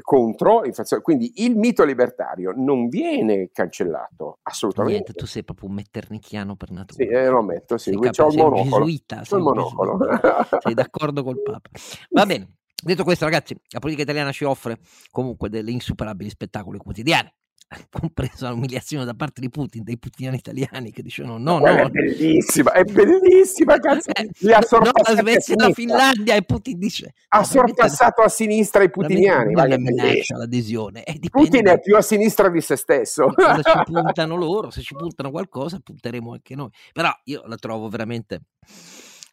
[0.00, 1.02] contro l'inflazione.
[1.02, 4.98] Quindi il mito libertario non viene cancellato assolutamente.
[4.98, 7.04] Niente, tu sei proprio un metternichiano per natura.
[7.04, 7.90] Sì, eh, lo ammetto, sì.
[7.90, 8.62] Sei, capace, sei il.
[8.62, 9.98] Gesuita, sei, il monocolo.
[10.60, 11.68] sei d'accordo col Papa.
[12.10, 12.56] Va bene.
[12.82, 14.78] Detto questo, ragazzi, la politica italiana ci offre
[15.10, 17.32] comunque delle insuperabili spettacoli quotidiani.
[17.90, 21.66] compresa l'umiliazione da parte di Putin, dei putiniani italiani che dicono no, no.
[21.66, 24.10] È bellissima, è bellissima, cazzo.
[24.10, 27.12] Eh, no, la Svezia e la Finlandia e Putin dice...
[27.28, 29.52] Ha sorpassato a sinistra i putiniani.
[29.54, 31.04] La minaccia l'adesione.
[31.04, 33.32] Eh, Putin è più a sinistra di se stesso.
[33.36, 36.70] Se ci puntano loro, se ci puntano qualcosa, punteremo anche noi.
[36.92, 38.42] Però io la trovo veramente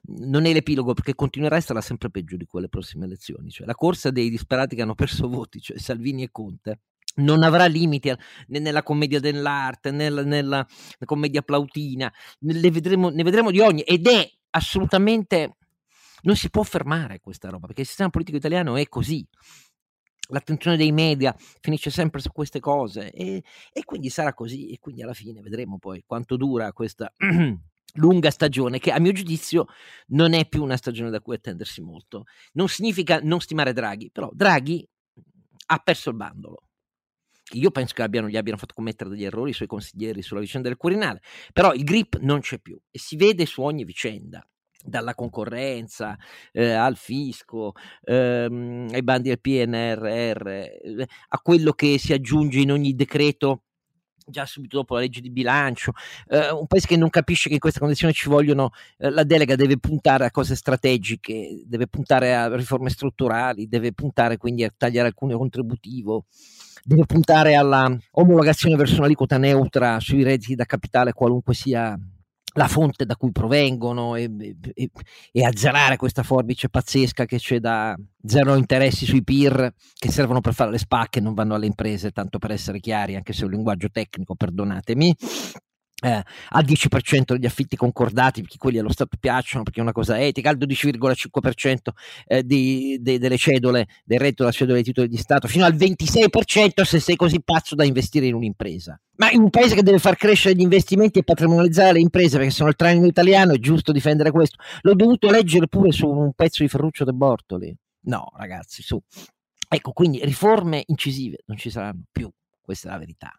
[0.06, 3.50] non è l'epilogo perché continuerà a essere sempre peggio di quelle prossime elezioni.
[3.50, 6.80] Cioè, la corsa dei disperati che hanno perso voti, cioè Salvini e Conte,
[7.16, 8.12] non avrà limiti
[8.48, 10.66] né nella commedia dell'arte, nella, nella
[11.06, 15.58] commedia plautina, ne vedremo, ne vedremo di ogni ed è assolutamente
[16.24, 19.26] non si può fermare questa roba perché il sistema politico italiano è così.
[20.30, 23.44] L'attenzione dei media finisce sempre su queste cose e,
[23.74, 27.12] e quindi sarà così e quindi alla fine vedremo poi quanto dura questa
[27.96, 29.66] lunga stagione che a mio giudizio
[30.08, 32.24] non è più una stagione da cui attendersi molto.
[32.54, 34.88] Non significa non stimare Draghi, però Draghi
[35.66, 36.64] ha perso il bandolo
[37.52, 40.68] io penso che abbiano, gli abbiano fatto commettere degli errori i suoi consiglieri sulla vicenda
[40.68, 41.22] del Quirinale,
[41.52, 44.46] però il grip non c'è più e si vede su ogni vicenda
[44.86, 46.18] dalla concorrenza
[46.52, 47.74] eh, al fisco,
[48.04, 53.64] ehm, ai bandi del PNRR, eh, a quello che si aggiunge in ogni decreto
[54.26, 55.92] già subito dopo la legge di bilancio,
[56.28, 59.56] eh, un paese che non capisce che in questa condizione ci vogliono, eh, la delega
[59.56, 65.08] deve puntare a cose strategiche, deve puntare a riforme strutturali, deve puntare quindi a tagliare
[65.08, 66.26] alcune contributivo,
[66.84, 71.98] deve puntare alla omologazione verso un'aliquota neutra sui redditi da capitale qualunque sia
[72.56, 74.30] la fonte da cui provengono e,
[74.74, 74.90] e,
[75.32, 80.54] e, azzerare questa forbice pazzesca che c'è da zero interessi sui PIR che servono per
[80.54, 83.46] fare le spacche e non vanno alle imprese, tanto per essere chiari, anche se è
[83.46, 85.16] un linguaggio tecnico, perdonatemi
[86.04, 90.20] eh, al 10% degli affitti concordati perché quelli allo Stato piacciono perché è una cosa
[90.20, 91.78] etica, al 12,5%
[92.26, 95.76] eh, di, de, delle cedole del reddito della cedola dei titoli di Stato, fino al
[95.76, 99.00] 26% se sei così pazzo da investire in un'impresa.
[99.16, 102.52] Ma in un paese che deve far crescere gli investimenti e patrimonializzare le imprese perché
[102.52, 104.58] sono il traino italiano è giusto difendere questo.
[104.82, 107.74] L'ho dovuto leggere pure su un pezzo di Ferruccio De Bortoli.
[108.06, 109.02] No, ragazzi, su.
[109.70, 112.30] Ecco, quindi riforme incisive non ci saranno più,
[112.62, 113.34] questa è la verità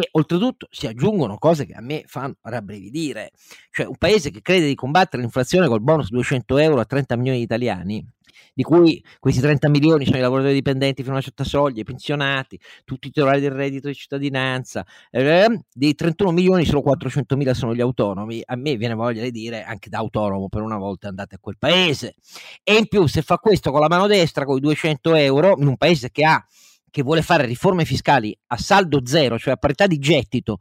[0.00, 3.30] e oltretutto si aggiungono cose che a me fanno rabbrividire,
[3.70, 7.38] cioè un paese che crede di combattere l'inflazione col bonus 200 euro a 30 milioni
[7.38, 8.06] di italiani,
[8.52, 11.84] di cui questi 30 milioni sono i lavoratori dipendenti fino a una certa soglia, i
[11.84, 17.54] pensionati, tutti i titolari del reddito di cittadinanza, eh, dei 31 milioni solo 400 mila
[17.54, 21.08] sono gli autonomi, a me viene voglia di dire anche da autonomo per una volta
[21.08, 22.14] andate a quel paese.
[22.62, 25.66] E in più se fa questo con la mano destra, con i 200 euro, in
[25.66, 26.44] un paese che ha
[26.94, 30.58] che vuole fare riforme fiscali a saldo zero, cioè a parità di gettito,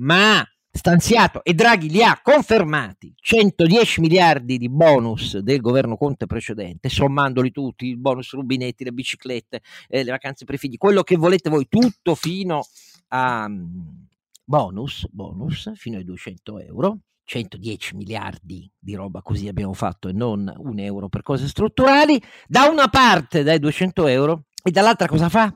[0.00, 6.88] ma stanziato e Draghi li ha confermati 110 miliardi di bonus del governo Conte precedente,
[6.88, 11.14] sommandoli tutti, il bonus rubinetti, le biciclette, eh, le vacanze per i figli, quello che
[11.14, 12.66] volete voi, tutto fino
[13.10, 14.08] a um,
[14.44, 16.98] bonus, bonus fino ai 200 euro.
[17.28, 22.64] 110 miliardi di roba così abbiamo fatto e non un euro per cose strutturali, da
[22.64, 25.52] una parte dai 200 euro e dall'altra cosa fa?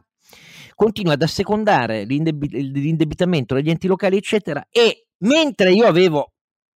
[0.81, 6.33] Continua ad assecondare l'indebit- l'indebitamento degli enti locali, eccetera, e mentre io avevo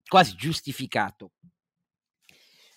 [0.07, 1.31] quasi giustificato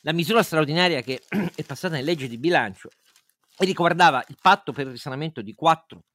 [0.03, 1.23] la misura straordinaria che
[1.53, 2.87] è passata in legge di bilancio
[3.57, 6.05] e riguardava il patto per il risanamento di quattro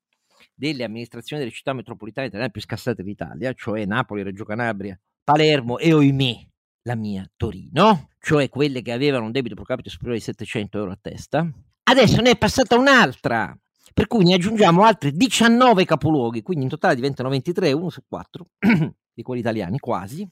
[0.55, 5.93] delle amministrazioni delle città metropolitane italiane più scassate d'Italia, cioè Napoli, Reggio Calabria, Palermo e
[5.93, 6.37] oimè
[6.85, 10.93] la mia Torino, cioè quelle che avevano un debito pro capite superiore ai 700 euro
[10.93, 11.47] a testa.
[11.83, 13.55] Adesso ne è passata un'altra
[13.93, 18.49] per cui ne aggiungiamo altri 19 capoluoghi, quindi in totale diventano 23, uno su quattro
[19.13, 20.29] di quelli italiani, quasi.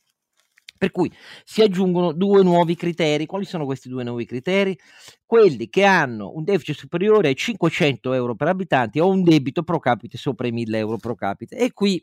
[0.81, 1.13] Per cui
[1.45, 3.27] si aggiungono due nuovi criteri.
[3.27, 4.79] Quali sono questi due nuovi criteri?
[5.27, 9.79] Quelli che hanno un deficit superiore ai 500 euro per abitanti o un debito pro
[9.79, 11.57] capite sopra i 1000 euro pro capite.
[11.57, 12.03] E qui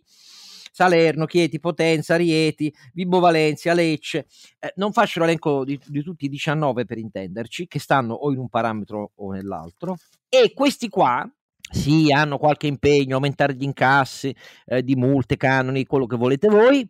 [0.78, 4.28] Salerno, Chieti, Potenza, Rieti, Vibo Valencia, Lecce.
[4.60, 8.38] Eh, non faccio l'elenco di, di, tutti i 19 per intenderci, che stanno o in
[8.38, 9.96] un parametro o nell'altro.
[10.30, 11.28] E questi qua
[11.70, 16.90] sì, hanno qualche impegno, aumentare gli incassi eh, di multe, canoni, quello che volete voi,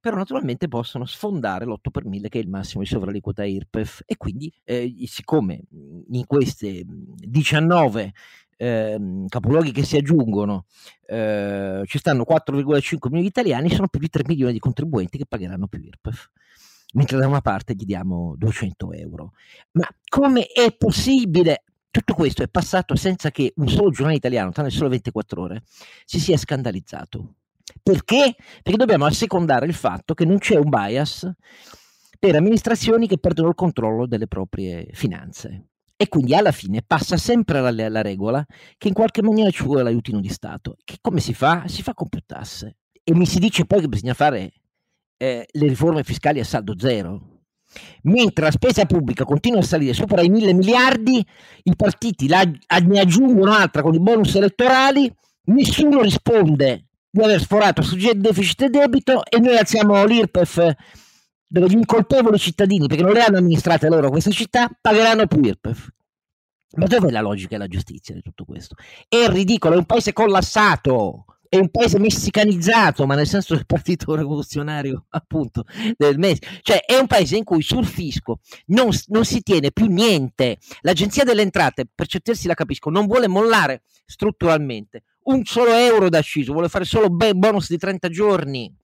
[0.00, 4.16] però naturalmente possono sfondare l'8 per 1000 che è il massimo di sovraliquota IRPEF e
[4.16, 5.60] quindi eh, siccome
[6.10, 8.12] in queste 19
[8.56, 10.66] eh, capoluoghi che si aggiungono
[11.06, 15.26] eh, ci stanno 4,5 milioni di italiani, sono più di 3 milioni di contribuenti che
[15.26, 16.30] pagheranno più IRPEF
[16.94, 19.32] mentre da una parte gli diamo 200 euro.
[19.72, 21.64] Ma come è possibile?
[21.90, 25.62] Tutto questo è passato senza che un solo giornale italiano, tranne solo 24 ore,
[26.04, 27.34] si sia scandalizzato.
[27.82, 28.34] Perché?
[28.62, 31.30] Perché dobbiamo assecondare il fatto che non c'è un bias
[32.18, 35.68] per amministrazioni che perdono il controllo delle proprie finanze.
[35.96, 38.44] E quindi alla fine passa sempre la, la regola
[38.76, 40.76] che in qualche maniera ci vuole l'aiutino di Stato.
[40.84, 41.64] Che come si fa?
[41.66, 42.76] Si fa con più tasse.
[43.02, 44.52] E mi si dice poi che bisogna fare
[45.16, 47.37] eh, le riforme fiscali a saldo zero
[48.02, 51.24] mentre la spesa pubblica continua a salire sopra i mille miliardi,
[51.62, 55.12] i partiti la, ne aggiungono un'altra con i bonus elettorali,
[55.44, 60.74] nessuno risponde di aver sforato sul deficit e debito e noi alziamo l'IRPEF
[61.46, 65.88] dove gli incolpevoli cittadini, perché non le hanno amministrate loro queste città, pagheranno più IRPEF.
[66.76, 68.74] Ma dov'è la logica e la giustizia di tutto questo?
[69.08, 74.14] È ridicolo, è un paese collassato è un paese messicanizzato, ma nel senso del partito
[74.14, 75.64] rivoluzionario, appunto,
[75.96, 76.38] del MES.
[76.62, 80.58] Cioè, è un paese in cui sul fisco non, non si tiene più niente.
[80.80, 86.20] L'Agenzia delle Entrate, per certi la capisco, non vuole mollare strutturalmente un solo euro da
[86.20, 88.74] sciso, vuole fare solo bonus di 30 giorni.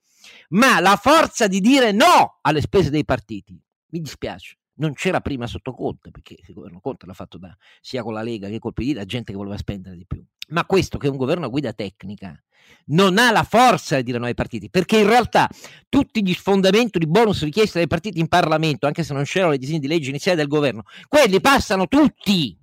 [0.49, 3.59] Ma la forza di dire no alle spese dei partiti,
[3.89, 8.03] mi dispiace non c'era prima sotto Conte, perché il governo Conte l'ha fatto da, sia
[8.03, 10.23] con la Lega che col PD, la gente che voleva spendere di più.
[10.49, 12.39] Ma questo che è un governo a guida tecnica
[12.87, 15.49] non ha la forza di dire no ai partiti, perché in realtà
[15.89, 19.57] tutti gli sfondamenti di bonus richiesti dai partiti in Parlamento, anche se non c'erano le
[19.57, 22.57] disegni di legge iniziali del governo, quelli passano tutti.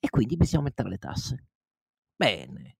[0.00, 1.46] E quindi bisogna aumentare le tasse.
[2.14, 2.77] Bene.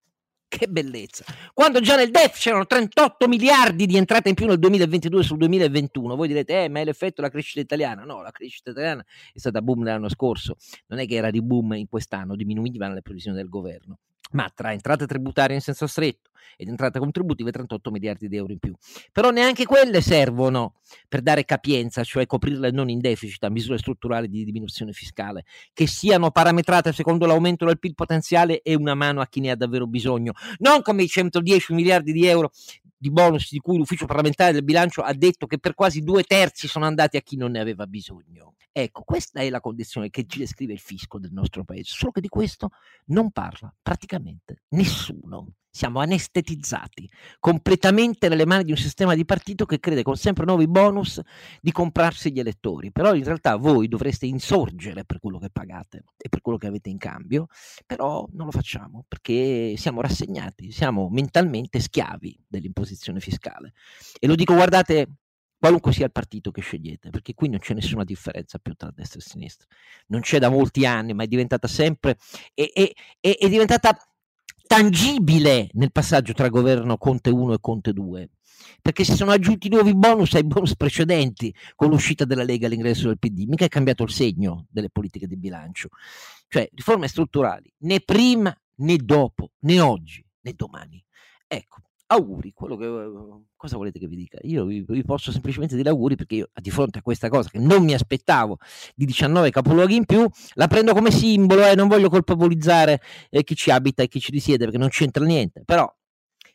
[0.48, 1.24] Che bellezza.
[1.52, 6.16] Quando già nel DEF c'erano 38 miliardi di entrate in più nel 2022 sul 2021,
[6.16, 8.04] voi direte, eh, ma è l'effetto della crescita italiana.
[8.04, 11.74] No, la crescita italiana è stata boom l'anno scorso, non è che era di boom
[11.74, 13.98] in quest'anno, diminuivano le previsioni del governo
[14.32, 18.58] ma tra entrate tributarie in senso stretto ed entrate contributive 38 miliardi di euro in
[18.58, 18.74] più.
[19.12, 20.74] Però neanche quelle servono
[21.08, 25.86] per dare capienza, cioè coprirle non in deficit a misure strutturali di diminuzione fiscale, che
[25.86, 29.86] siano parametrate secondo l'aumento del PIL potenziale e una mano a chi ne ha davvero
[29.86, 32.50] bisogno, non come i 110 miliardi di euro
[32.98, 36.66] di bonus di cui l'ufficio parlamentare del bilancio ha detto che per quasi due terzi
[36.66, 38.54] sono andati a chi non ne aveva bisogno.
[38.72, 42.20] Ecco, questa è la condizione che ci descrive il fisco del nostro paese, solo che
[42.20, 42.70] di questo
[43.06, 45.52] non parla praticamente nessuno.
[45.70, 47.08] Siamo anestetizzati
[47.38, 51.20] completamente nelle mani di un sistema di partito che crede con sempre nuovi bonus
[51.60, 52.90] di comprarsi gli elettori.
[52.90, 56.88] Però in realtà voi dovreste insorgere per quello che pagate e per quello che avete
[56.88, 57.46] in cambio,
[57.86, 63.72] però non lo facciamo perché siamo rassegnati, siamo mentalmente schiavi dell'imposizione fiscale.
[64.18, 65.08] E lo dico, guardate,
[65.58, 69.18] qualunque sia il partito che scegliete, perché qui non c'è nessuna differenza più tra destra
[69.18, 69.66] e sinistra.
[70.06, 72.16] Non c'è da molti anni, ma è diventata sempre,
[72.54, 73.96] è, è, è, diventata
[74.68, 78.28] tangibile nel passaggio tra governo Conte 1 e Conte 2
[78.82, 83.06] perché si sono aggiunti nuovi bonus ai bonus precedenti con l'uscita della Lega e l'ingresso
[83.08, 85.88] del PD, mica è cambiato il segno delle politiche di bilancio,
[86.48, 91.02] cioè riforme strutturali né prima né dopo né oggi né domani.
[91.46, 91.80] Ecco,
[92.10, 94.38] auguri, che, cosa volete che vi dica?
[94.42, 97.58] Io vi, vi, posso semplicemente dire auguri perché io di fronte a questa cosa che
[97.58, 98.58] non mi aspettavo
[98.94, 103.00] di 19 capoluoghi in più, la prendo come simbolo e eh, non voglio colpevolizzare
[103.30, 105.92] eh, chi ci abita e chi ci risiede perché non c'entra niente, però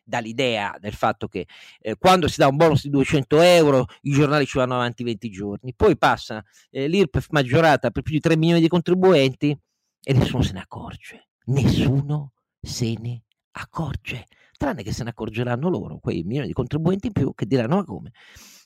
[0.06, 1.48] dall'idea del fatto che
[1.80, 5.30] eh, quando si dà un bonus di 200 euro i giornali ci vanno avanti 20
[5.30, 9.58] giorni, poi passa eh, l'IRPEF maggiorata per più di 3 milioni di contribuenti
[10.06, 14.26] e nessuno se ne accorge, nessuno se ne accorge
[14.58, 17.84] tranne che se ne accorgeranno loro, quei milioni di contribuenti in più che diranno ma
[17.84, 18.12] come?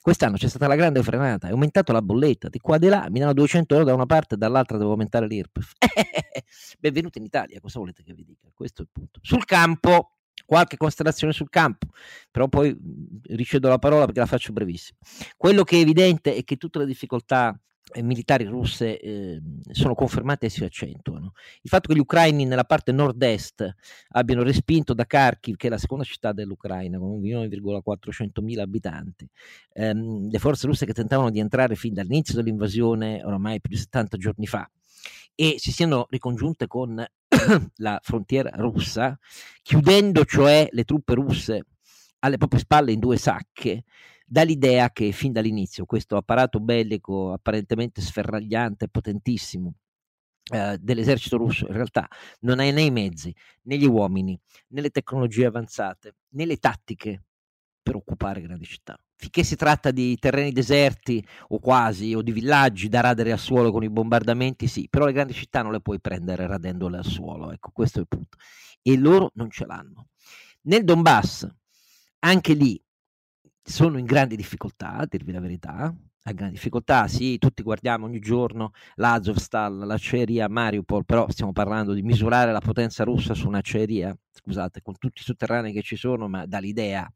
[0.02, 3.08] Quest'anno c'è stata la grande frenata, è aumentato la bolletta di qua e di là,
[3.10, 5.74] mi danno 200 euro da una parte e dall'altra devo aumentare l'IRPEF.
[6.80, 8.48] Benvenuti in Italia, cosa volete che vi dica?
[8.54, 9.20] Questo è il punto.
[9.22, 11.88] Sul campo, qualche considerazione sul campo,
[12.32, 12.74] però poi
[13.26, 14.98] ricedo la parola perché la faccio brevissima.
[15.36, 17.60] Quello che è evidente è che tutte le difficoltà
[18.02, 21.34] militari russe eh, sono confermate e si accentuano.
[21.62, 23.76] Il fatto che gli ucraini nella parte nord-est
[24.10, 29.28] abbiano respinto da Kharkiv, che è la seconda città dell'Ucraina, con 1.400.000 abitanti,
[29.74, 34.18] ehm, le forze russe che tentavano di entrare fin dall'inizio dell'invasione, oramai più di 70
[34.18, 34.70] giorni fa,
[35.34, 37.06] e si siano ricongiunte con
[37.78, 39.18] la frontiera russa,
[39.62, 41.66] chiudendo cioè le truppe russe
[42.20, 43.84] alle proprie spalle in due sacche,
[44.30, 49.75] dall'idea che fin dall'inizio questo apparato bellico apparentemente sferragliante potentissimo
[50.51, 52.07] eh, dell'esercito russo in realtà
[52.41, 54.38] non ha né i mezzi, né gli uomini,
[54.69, 57.23] né le tecnologie avanzate, né le tattiche
[57.82, 58.99] per occupare grandi città.
[59.15, 63.71] Finché si tratta di terreni deserti o quasi, o di villaggi da radere al suolo
[63.71, 67.51] con i bombardamenti, sì, però le grandi città non le puoi prendere radendole al suolo,
[67.51, 68.38] ecco, questo è il punto.
[68.82, 70.09] E loro non ce l'hanno.
[70.63, 71.47] Nel Donbass,
[72.19, 72.80] anche lì,
[73.70, 75.93] sono in grandi difficoltà, a dirvi la verità,
[76.24, 82.01] a grandi difficoltà, sì, tutti guardiamo ogni giorno l'Azovstal, l'acciaieria Mariupol, però stiamo parlando di
[82.01, 86.45] misurare la potenza russa su un'acciaieria, scusate, con tutti i sotterranei che ci sono, ma
[86.45, 87.11] dall'idea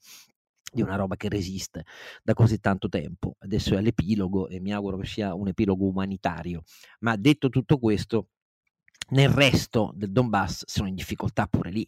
[0.73, 1.85] di una roba che resiste
[2.21, 3.35] da così tanto tempo.
[3.39, 6.63] Adesso è l'epilogo e mi auguro che sia un epilogo umanitario.
[6.99, 8.27] Ma detto tutto questo,
[9.11, 11.87] nel resto del Donbass sono in difficoltà pure lì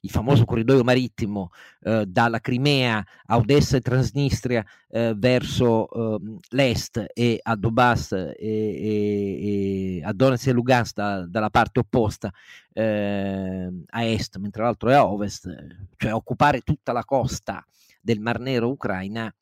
[0.00, 1.50] il famoso corridoio marittimo
[1.82, 8.36] eh, dalla Crimea a Odessa e Transnistria eh, verso eh, l'est e a Donbass e,
[8.38, 12.32] e, e, a Donetsk e Lugansk da, dalla parte opposta
[12.72, 15.48] ehm, a est, mentre l'altro è a ovest,
[15.96, 17.64] cioè occupare tutta la costa
[18.00, 19.32] del Mar Nero ucraina,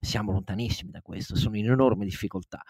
[0.00, 2.62] siamo lontanissimi da questo, sono in enorme difficoltà.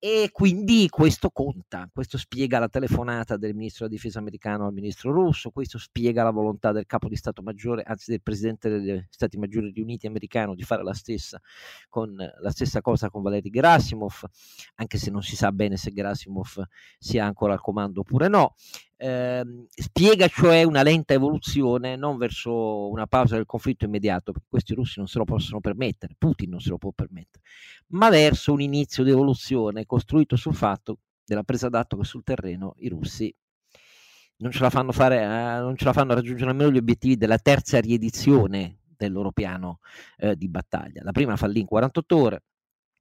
[0.00, 5.10] E quindi questo conta, questo spiega la telefonata del ministro della difesa americano al ministro
[5.10, 9.36] russo, questo spiega la volontà del capo di Stato Maggiore, anzi del presidente degli Stati
[9.38, 11.40] Maggiori riuniti americano di fare la stessa,
[11.88, 14.22] con, la stessa cosa con Valery Gerasimov,
[14.76, 16.62] anche se non si sa bene se Gerasimov
[16.96, 18.54] sia ancora al comando oppure no.
[19.00, 24.74] Eh, spiega cioè una lenta evoluzione non verso una pausa del conflitto immediato, perché questi
[24.74, 27.44] russi non se lo possono permettere, Putin non se lo può permettere,
[27.88, 32.74] ma verso un inizio di evoluzione costruito sul fatto della presa d'atto che sul terreno
[32.78, 33.32] i russi
[34.38, 37.38] non ce la fanno, fare, eh, non ce la fanno raggiungere nemmeno gli obiettivi della
[37.38, 39.78] terza riedizione del loro piano
[40.16, 41.02] eh, di battaglia.
[41.02, 42.42] La prima fallì in 48 ore,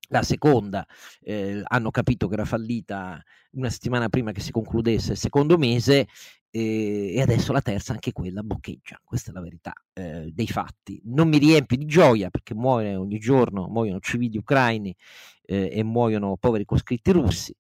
[0.08, 0.86] la seconda
[1.22, 6.08] eh, hanno capito che era fallita una settimana prima che si concludesse il secondo mese
[6.50, 9.00] e, e, adesso la terza, anche quella, boccheggia.
[9.04, 11.02] Questa è la verità eh, dei fatti.
[11.06, 14.96] Non mi riempie di gioia perché muore ogni giorno, muoiono civili ucraini
[15.44, 17.56] eh, e muoiono poveri coscritti russi,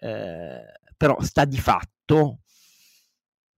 [0.00, 0.62] eh,
[0.96, 2.40] però sta di fatto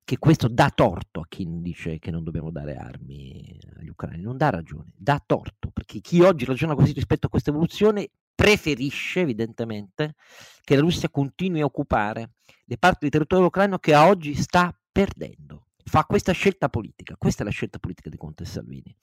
[0.04, 4.36] che questo dà torto a chi dice che non dobbiamo dare armi agli ucraini, non
[4.36, 10.14] dà ragione, dà torto, perché chi oggi ragiona così rispetto a questa evoluzione preferisce evidentemente
[10.62, 12.32] che la Russia continui a occupare
[12.64, 15.68] le parti di territorio ucraino che oggi sta perdendo.
[15.84, 18.94] Fa questa scelta politica, questa è la scelta politica di Conte Salvini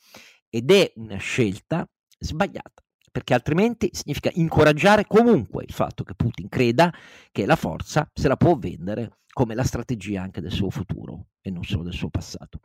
[0.50, 6.94] ed è una scelta sbagliata perché altrimenti significa incoraggiare comunque il fatto che Putin creda
[7.32, 11.50] che la forza se la può vendere come la strategia anche del suo futuro e
[11.50, 12.60] non solo del suo passato.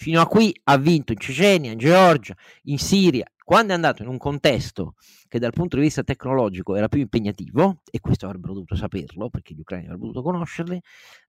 [0.00, 4.08] Fino a qui ha vinto in Cecenia, in Georgia, in Siria, quando è andato in
[4.08, 4.94] un contesto
[5.28, 9.52] che dal punto di vista tecnologico era più impegnativo, e questo avrebbero dovuto saperlo perché
[9.52, 10.80] gli ucraini avrebbero dovuto conoscerli,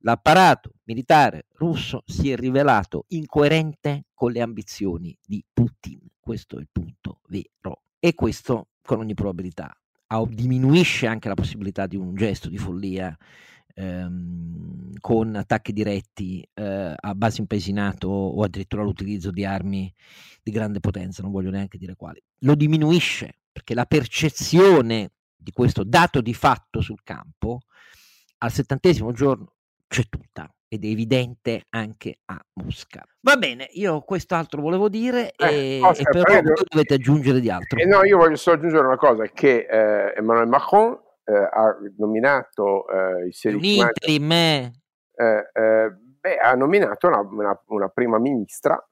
[0.03, 5.99] l'apparato militare russo si è rivelato incoerente con le ambizioni di Putin.
[6.17, 7.81] Questo è il punto vero.
[7.99, 9.75] E questo con ogni probabilità
[10.29, 13.17] diminuisce anche la possibilità di un gesto di follia
[13.73, 19.93] ehm, con attacchi diretti eh, a base impesinato o addirittura l'utilizzo di armi
[20.43, 22.21] di grande potenza, non voglio neanche dire quali.
[22.39, 27.59] Lo diminuisce perché la percezione di questo dato di fatto sul campo
[28.39, 29.53] al settantesimo giorno
[29.87, 33.03] c'è tutta ed è evidente anche a Mosca.
[33.21, 37.49] Va bene, io quest'altro volevo dire eh, e, Oscar, e però voi dovete aggiungere di
[37.49, 37.77] altro.
[37.77, 42.87] Eh no, io voglio solo aggiungere una cosa, che eh, Emmanuel Macron eh, ha nominato
[42.89, 43.91] eh, il 16 maggio,
[45.15, 48.83] eh, eh, beh, ha nominato una, una, una prima ministra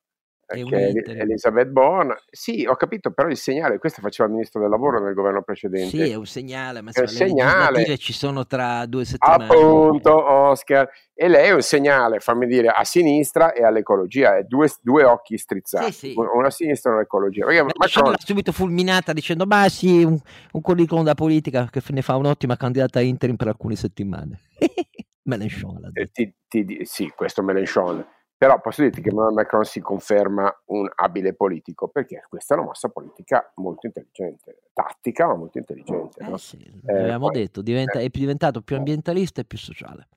[0.50, 2.16] Elizabeth Bourne.
[2.30, 5.89] Sì, ho capito, però il segnale, questo faceva il ministro del lavoro nel governo precedente.
[5.89, 7.97] Sì, è un segnale, ma è un segnale.
[7.97, 9.45] ci sono tra due settimane.
[9.45, 10.89] Appunto, Oscar.
[11.14, 15.38] E lei è un segnale, fammi dire, a sinistra e all'ecologia, è due, due occhi
[15.38, 16.16] strizzati, sì, sì.
[16.16, 17.45] una sinistra e una all'ecologia.
[17.45, 18.12] Perché Macron...
[18.12, 20.18] l'ha subito fulminata dicendo, ma sì, un,
[20.52, 24.39] un curriculum da politica che ne fa un'ottima candidata a interim per alcune settimane.
[25.24, 25.91] Mélenchon.
[25.93, 28.04] Eh, ti, ti, sì, questo Mélenchon
[28.39, 32.87] però posso dirti che Macron si conferma un abile politico perché questa è una mossa
[32.87, 36.21] politica molto intelligente, tattica ma molto intelligente.
[36.23, 36.37] Eh no?
[36.37, 40.07] sì, eh, poi, detto, diventa, eh, è diventato più ambientalista e più sociale.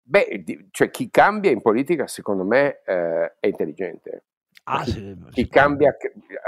[0.00, 4.26] Beh, di, cioè chi cambia in politica secondo me eh, è intelligente.
[4.62, 5.96] Ah, chi, sì, chi cambia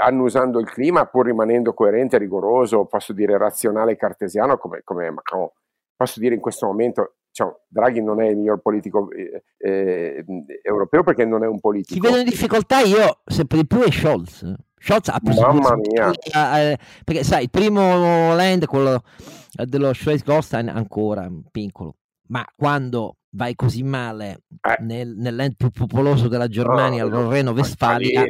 [0.01, 5.49] annusando il clima pur rimanendo coerente, rigoroso, posso dire razionale cartesiano come, come Macron.
[5.97, 10.25] Posso dire in questo momento diciamo, Draghi non è il miglior politico eh, eh,
[10.63, 11.99] europeo perché non è un politico.
[11.99, 14.53] Chi vedo in difficoltà io sempre di più è Scholz.
[14.77, 16.11] Scholz ha preso Mamma mia.
[16.11, 19.03] Eh, perché sai, il primo land, quello
[19.51, 21.95] dello Schleswig-Holstein, ancora piccolo,
[22.27, 24.81] ma quando vai così male eh.
[24.83, 28.25] nel, nel land più popoloso della Germania, no, il Reno-Vestfalia,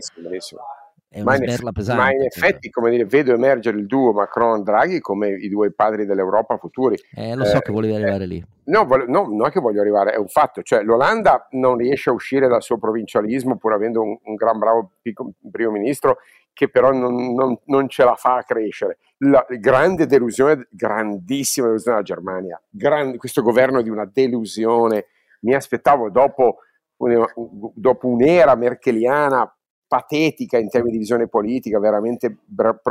[1.12, 2.02] è ma sberla pesante.
[2.04, 6.58] Ma in effetti, come dire, vedo emergere il duo Macron-Draghi come i due padri dell'Europa
[6.58, 6.96] futuri.
[7.16, 8.46] Eh, lo so eh, che volevi arrivare eh, lì.
[8.66, 10.62] No, voglio, no, non è che voglio arrivare, è un fatto.
[10.62, 14.92] Cioè, l'Olanda non riesce a uscire dal suo provincialismo, pur avendo un, un gran bravo
[15.02, 16.18] piccolo, primo ministro,
[16.54, 19.00] che però non, non, non, ce la fa a crescere.
[19.20, 22.62] La grande delusione, grandissima delusione della Germania.
[22.70, 25.08] Grande, questo governo di una delusione.
[25.42, 26.58] Mi aspettavo dopo,
[26.96, 29.52] dopo un'era merkeliana
[29.90, 32.38] patetica in termini di visione politica, veramente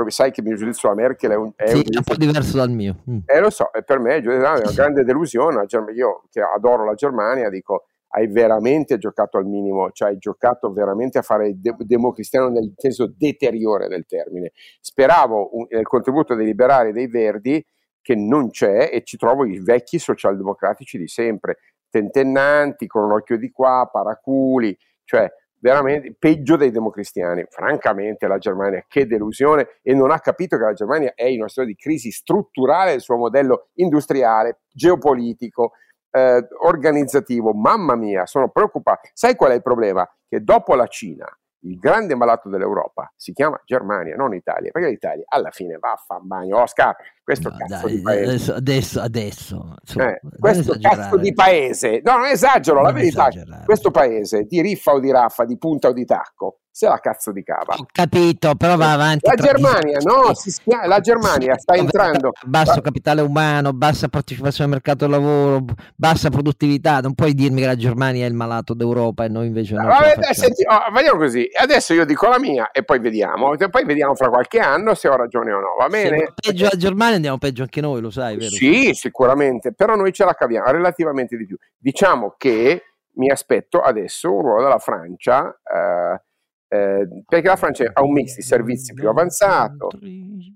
[0.09, 2.57] sai che il mio giudizio sulla Merkel è un, è sì, un, un po' diverso
[2.57, 3.03] dal mio.
[3.09, 3.19] Mm.
[3.25, 5.65] Eh, lo so, per me è una grande delusione.
[5.95, 11.19] Io che adoro la Germania dico hai veramente giocato al minimo, cioè hai giocato veramente
[11.19, 14.51] a fare de- democristiano nel senso deteriore del termine.
[14.81, 17.65] Speravo un, il contributo dei liberali e dei verdi
[18.01, 21.59] che non c'è e ci trovo i vecchi socialdemocratici di sempre,
[21.91, 25.31] tentennanti, con un occhio di qua, paraculi, cioè
[25.61, 27.45] veramente peggio dei democristiani.
[27.49, 31.49] Francamente la Germania che delusione e non ha capito che la Germania è in una
[31.49, 35.73] storia di crisi strutturale del suo modello industriale, geopolitico,
[36.11, 37.53] eh, organizzativo.
[37.53, 39.09] Mamma mia, sono preoccupato.
[39.13, 40.09] Sai qual è il problema?
[40.29, 41.27] Che dopo la Cina
[41.63, 45.97] il grande malato dell'Europa si chiama Germania, non Italia, perché l'Italia alla fine va a
[45.97, 46.61] fare bagno.
[46.61, 48.31] Oscar, questo no, cazzo dai, di paese.
[48.31, 53.29] Adesso, adesso, adesso insomma, eh, questo cazzo di paese, no, non esagero, non la verità,
[53.65, 57.33] questo paese di riffa o di raffa, di punta o di tacco, se la cazzo
[57.33, 57.75] di cava.
[57.77, 59.27] Ho capito, però va avanti.
[59.27, 62.31] La Germania, no, schia- la Germania sta entrando.
[62.45, 65.65] Basso capitale umano, bassa partecipazione al mercato del lavoro,
[65.97, 67.01] bassa produttività.
[67.01, 69.89] Non puoi dirmi che la Germania è il malato d'Europa e noi invece no.
[69.89, 71.49] Vabbè, senti, oh, vediamo così.
[71.53, 73.57] Adesso io dico la mia e poi vediamo.
[73.57, 75.75] Poi vediamo fra qualche anno se ho ragione o no.
[75.77, 76.33] Va bene?
[76.37, 78.51] Se peggio la Germania andiamo peggio anche noi, lo sai, vero?
[78.51, 79.75] Sì, sicuramente.
[79.75, 81.57] Però noi ce la caviamo relativamente di più.
[81.77, 86.23] Diciamo che mi aspetto adesso un ruolo della Francia, eh,
[86.71, 89.89] eh, perché la Francia ha un mix di servizi più avanzato,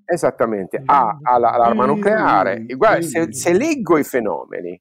[0.05, 2.67] esattamente, ha, ha la, l'arma nucleare.
[2.67, 4.79] Guarda, se, se, leggo i fenomeni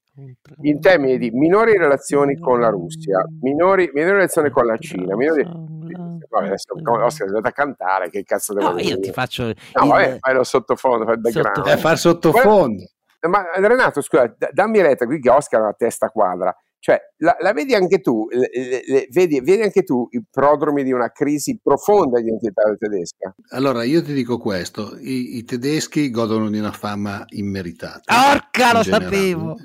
[0.64, 5.44] in termini di minori relazioni con la Russia, minori, minori relazioni con la Cina, minori,
[5.44, 8.90] vabbè, adesso Oscar è a cantare, che cazzo devo no, dire?
[8.90, 9.88] io ti faccio no, il...
[9.88, 11.68] vabbè, fai lo sottofondo, fai il background.
[11.68, 12.84] Eh, far sottofondo.
[13.30, 16.54] Ma Renato, scusa, dammi retta, qui che Oscar ha la testa quadra.
[16.84, 18.50] Cioè, la, la vedi anche tu, le,
[18.88, 23.36] le, vedi, vedi, anche tu i prodromi di una crisi profonda di identità tedesca?
[23.50, 28.32] Allora, io ti dico questo, i, i tedeschi godono di una fama immeritata.
[28.32, 29.06] Orca, lo generale.
[29.06, 29.58] sapevo!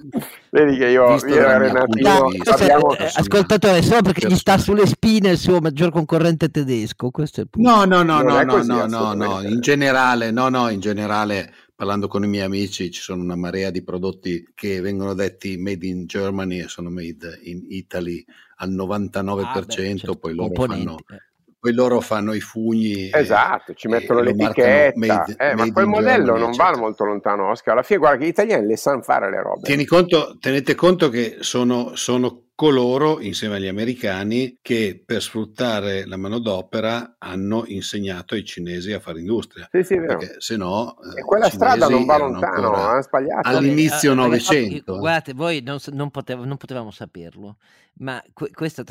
[0.51, 2.89] Vedi che io, io e Renatino abbiamo...
[2.89, 7.49] Ascoltatore, solo perché gli sta sulle spine il suo maggior concorrente tedesco, questo è il
[7.49, 7.67] punto.
[7.67, 12.09] No, no, no, no, no, no, no, no, in generale, no, no, in generale parlando
[12.09, 16.07] con i miei amici ci sono una marea di prodotti che vengono detti made in
[16.07, 18.25] Germany e sono made in Italy
[18.57, 21.23] al 99%, ah, beh, certo, poi loro fanno eh.
[21.61, 26.25] poi loro fanno i fugni esatto, ci mettono l'etichetta made, eh, made ma quel modello
[26.25, 26.71] Germany, non eccetera.
[26.71, 29.61] va molto lontano Oscar alla fine guarda che gli italiani le sanno fare le robe
[29.61, 36.17] Tieni conto, tenete conto che sono, sono coloro, insieme agli americani, che per sfruttare la
[36.17, 39.69] manodopera hanno insegnato ai cinesi a fare industria.
[39.71, 40.97] Sì, sì, perché se no...
[41.15, 43.47] E quella strada non va lontano, ha sbagliato.
[43.47, 44.99] All'inizio Vabbè, Novecento.
[44.99, 47.59] Guardate, voi non, non, potev- non potevamo saperlo,
[47.99, 48.83] ma que- questo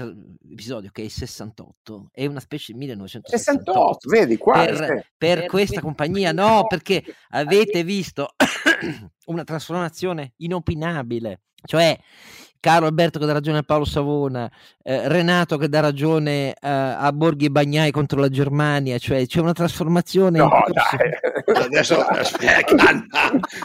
[0.47, 3.63] episodio che è il 68 è una specie di 1968.
[3.72, 4.63] 68, vedi qua.
[4.63, 8.36] Per, per, per questa compagnia, no, perché avete visto
[9.26, 11.39] una trasformazione inopinabile.
[11.66, 11.99] Cioè,
[12.66, 14.49] Carlo Alberto che dà ragione a Paolo Savona,
[14.82, 19.53] eh, Renato che dà ragione eh, a Borghi Bagnai contro la Germania, cioè c'è una
[19.53, 20.39] trasformazione.
[20.39, 21.63] No, dai.
[21.63, 22.03] adesso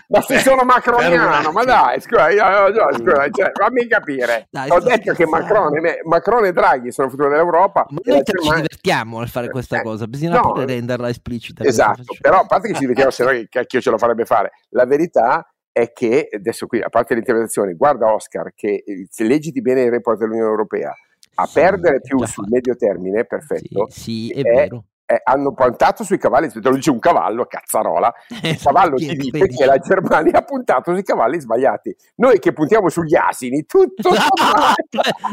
[0.09, 4.49] ma se sono macroniano, ma dai, scusa, io, io, scusa cioè, fammi capire.
[4.51, 7.87] Dai, Ho detto che Macron, Macron, e Draghi sono il futuro dell'Europa.
[7.89, 8.55] Ma noi ci Germania...
[8.57, 11.65] divertiamo a fare questa eh, cosa, bisogna no, renderla esplicita.
[11.65, 14.51] Esatto, però a parte che ci divertiamo, se no che cacchio ce lo farebbe fare.
[14.73, 19.83] La verità è che, adesso qui, a parte l'interpretazione, guarda Oscar, che se leggiti bene
[19.83, 20.95] il report dell'Unione Europea,
[21.35, 25.53] a sì, perdere più sul medio termine, perfetto, sì, sì è, è vero eh, hanno
[25.53, 29.79] puntato sui cavalli, te lo dice un cavallo, cazzarola, il cavallo ti dice che la
[29.79, 31.95] Germania ha puntato sui cavalli sbagliati.
[32.17, 34.11] Noi che puntiamo sugli asini, tutto...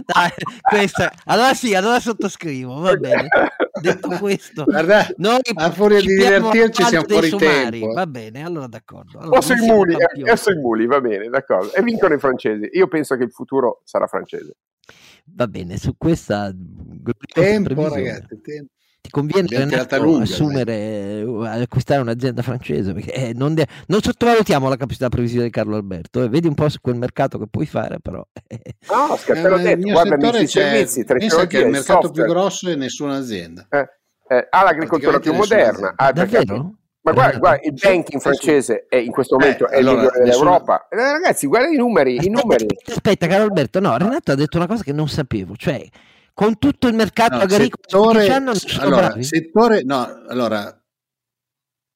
[0.03, 0.31] Dai,
[0.67, 1.13] questa...
[1.25, 3.27] Allora sì, allora sottoscrivo, va bene.
[3.79, 7.79] Detto questo, Guarda, noi a furia di divertirci siamo fuori somari.
[7.79, 7.93] tempo.
[7.93, 9.19] Va bene, allora d'accordo.
[9.19, 11.71] Allora, o sui muli, eh, sui muli, va bene, d'accordo.
[11.73, 12.67] E vincono i francesi.
[12.71, 14.55] Io penso che il futuro sarà francese.
[15.35, 16.51] Va bene, su questa
[17.31, 18.71] tempo, ragazzi, tempo
[19.07, 24.75] ti conviene lunga, assumere, eh, acquistare un'azienda francese perché eh, non, de- non, sottovalutiamo la
[24.75, 27.99] capacità previsiva di Carlo Alberto eh, vedi un po' su quel mercato che puoi fare
[28.01, 28.75] però eh.
[28.89, 32.25] no scherzo eh, detto guarda i servizi pensa che il mercato software.
[32.25, 36.73] più grosso è nessuna azienda eh, ha l'agricoltura più moderna ha davvero?
[37.01, 40.19] Ma guarda, guarda, il banking francese è in questo momento eh, è allora, il migliore
[40.25, 40.87] dell'Europa.
[40.89, 42.17] Eh, ragazzi, guarda i numeri.
[42.17, 42.65] Aspetta, i numeri.
[42.85, 45.87] aspetta, caro Alberto, no, Renato ha detto una cosa che non sapevo, cioè
[46.37, 48.27] con tutto il mercato no, agricolo settore,
[48.77, 50.83] allora, settore, no, allora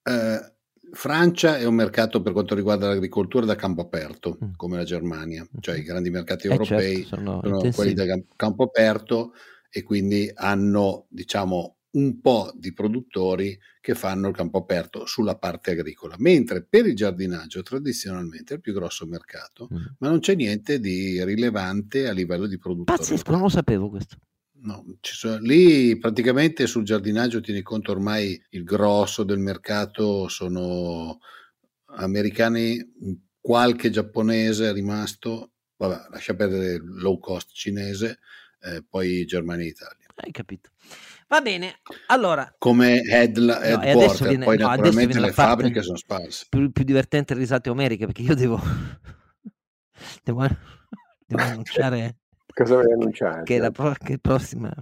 [0.02, 0.54] eh,
[0.90, 4.54] Francia è un mercato per quanto riguarda l'agricoltura da campo aperto, mm.
[4.56, 8.64] come la Germania, cioè i grandi mercati eh certo, europei sono, sono quelli da campo
[8.64, 9.32] aperto
[9.70, 15.70] e quindi hanno, diciamo, un po' di produttori che fanno il campo aperto sulla parte
[15.70, 19.76] agricola, mentre per il giardinaggio tradizionalmente è il più grosso mercato, mm.
[19.98, 22.98] ma non c'è niente di rilevante a livello di produttori.
[22.98, 24.16] Pazzesco, non lo sapevo questo.
[24.64, 31.18] No, sono, lì praticamente sul giardinaggio tieni conto ormai il grosso del mercato sono
[31.86, 32.78] americani,
[33.40, 38.20] qualche giapponese è rimasto, vabbè, lascia perdere il low cost cinese,
[38.60, 40.06] eh, poi Germania e Italia.
[40.14, 40.70] Hai capito.
[41.26, 42.54] Va bene, allora.
[42.58, 46.46] Come head, headquarter, viene, poi no, naturalmente le fabbriche sono sparse.
[46.48, 48.60] Più, più divertente risate omeriche perché io devo,
[50.22, 50.46] devo,
[51.26, 52.18] devo annunciare
[52.54, 53.42] Cosa vuoi annunciare?
[53.44, 54.72] Che la pro- che prossima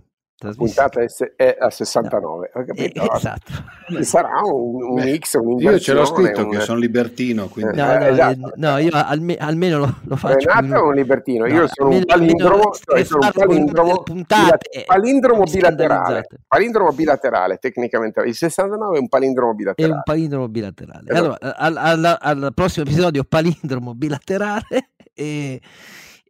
[0.56, 1.00] puntata
[1.36, 2.64] è a 69, no.
[2.74, 3.52] eh, esatto.
[3.88, 6.50] Ci sarà un, un Beh, X, un Io ce l'ho scritto un...
[6.50, 7.76] che sono libertino, quindi...
[7.76, 8.52] No, no, esatto.
[8.56, 10.48] no io alme, almeno lo, lo faccio.
[10.48, 16.26] Renato è un libertino, io sono un palindromo, cioè sono un palindromo, puntate palindromo bilaterale.
[16.46, 18.22] Palindromo bilaterale, tecnicamente.
[18.22, 19.92] Il 69 è un palindromo bilaterale.
[19.92, 21.04] È un palindromo bilaterale.
[21.06, 21.36] Esatto.
[21.38, 25.60] Allora, al, al, al, prossimo episodio palindromo bilaterale e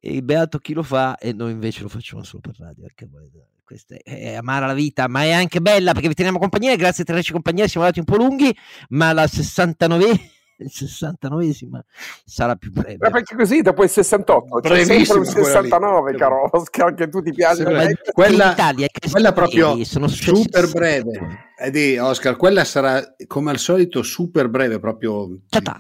[0.01, 2.86] e beato chi lo fa e noi invece lo facciamo solo per radio.
[3.11, 3.30] Voi.
[3.62, 6.74] Questa è, è amara la vita, ma è anche bella perché vi teniamo compagnia.
[6.74, 8.57] Grazie a Tenerci Compagnia, siamo andati un po' lunghi,
[8.88, 11.81] ma la 69 il 69esima
[12.25, 12.99] sarà più breve.
[13.01, 17.33] Ma perché così dopo il 68 c'è sempre un 69, caro Oscar, che tu ti
[17.33, 17.65] piace.
[18.13, 21.49] Quella, in Italia, quella proprio sono super breve.
[21.63, 25.27] Edi, Oscar, quella sarà come al solito super breve, proprio.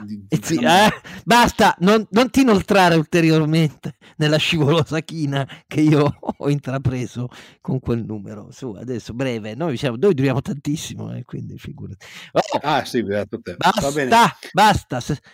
[0.04, 0.90] Di, di, sì, eh,
[1.24, 7.28] basta, non, non, ti inoltrare ulteriormente nella scivolosa china che io ho intrapreso
[7.62, 8.48] con quel numero.
[8.50, 12.04] Su, adesso breve, noi, diciamo, noi duriamo tantissimo, eh, quindi figurati.
[12.32, 13.56] Oh, ah, sì, beato te.
[13.56, 14.36] Basta, basta,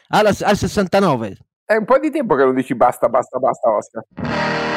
[0.09, 1.37] al, al 69.
[1.65, 4.76] È un po' di tempo che non dici basta, basta, basta, Oscar.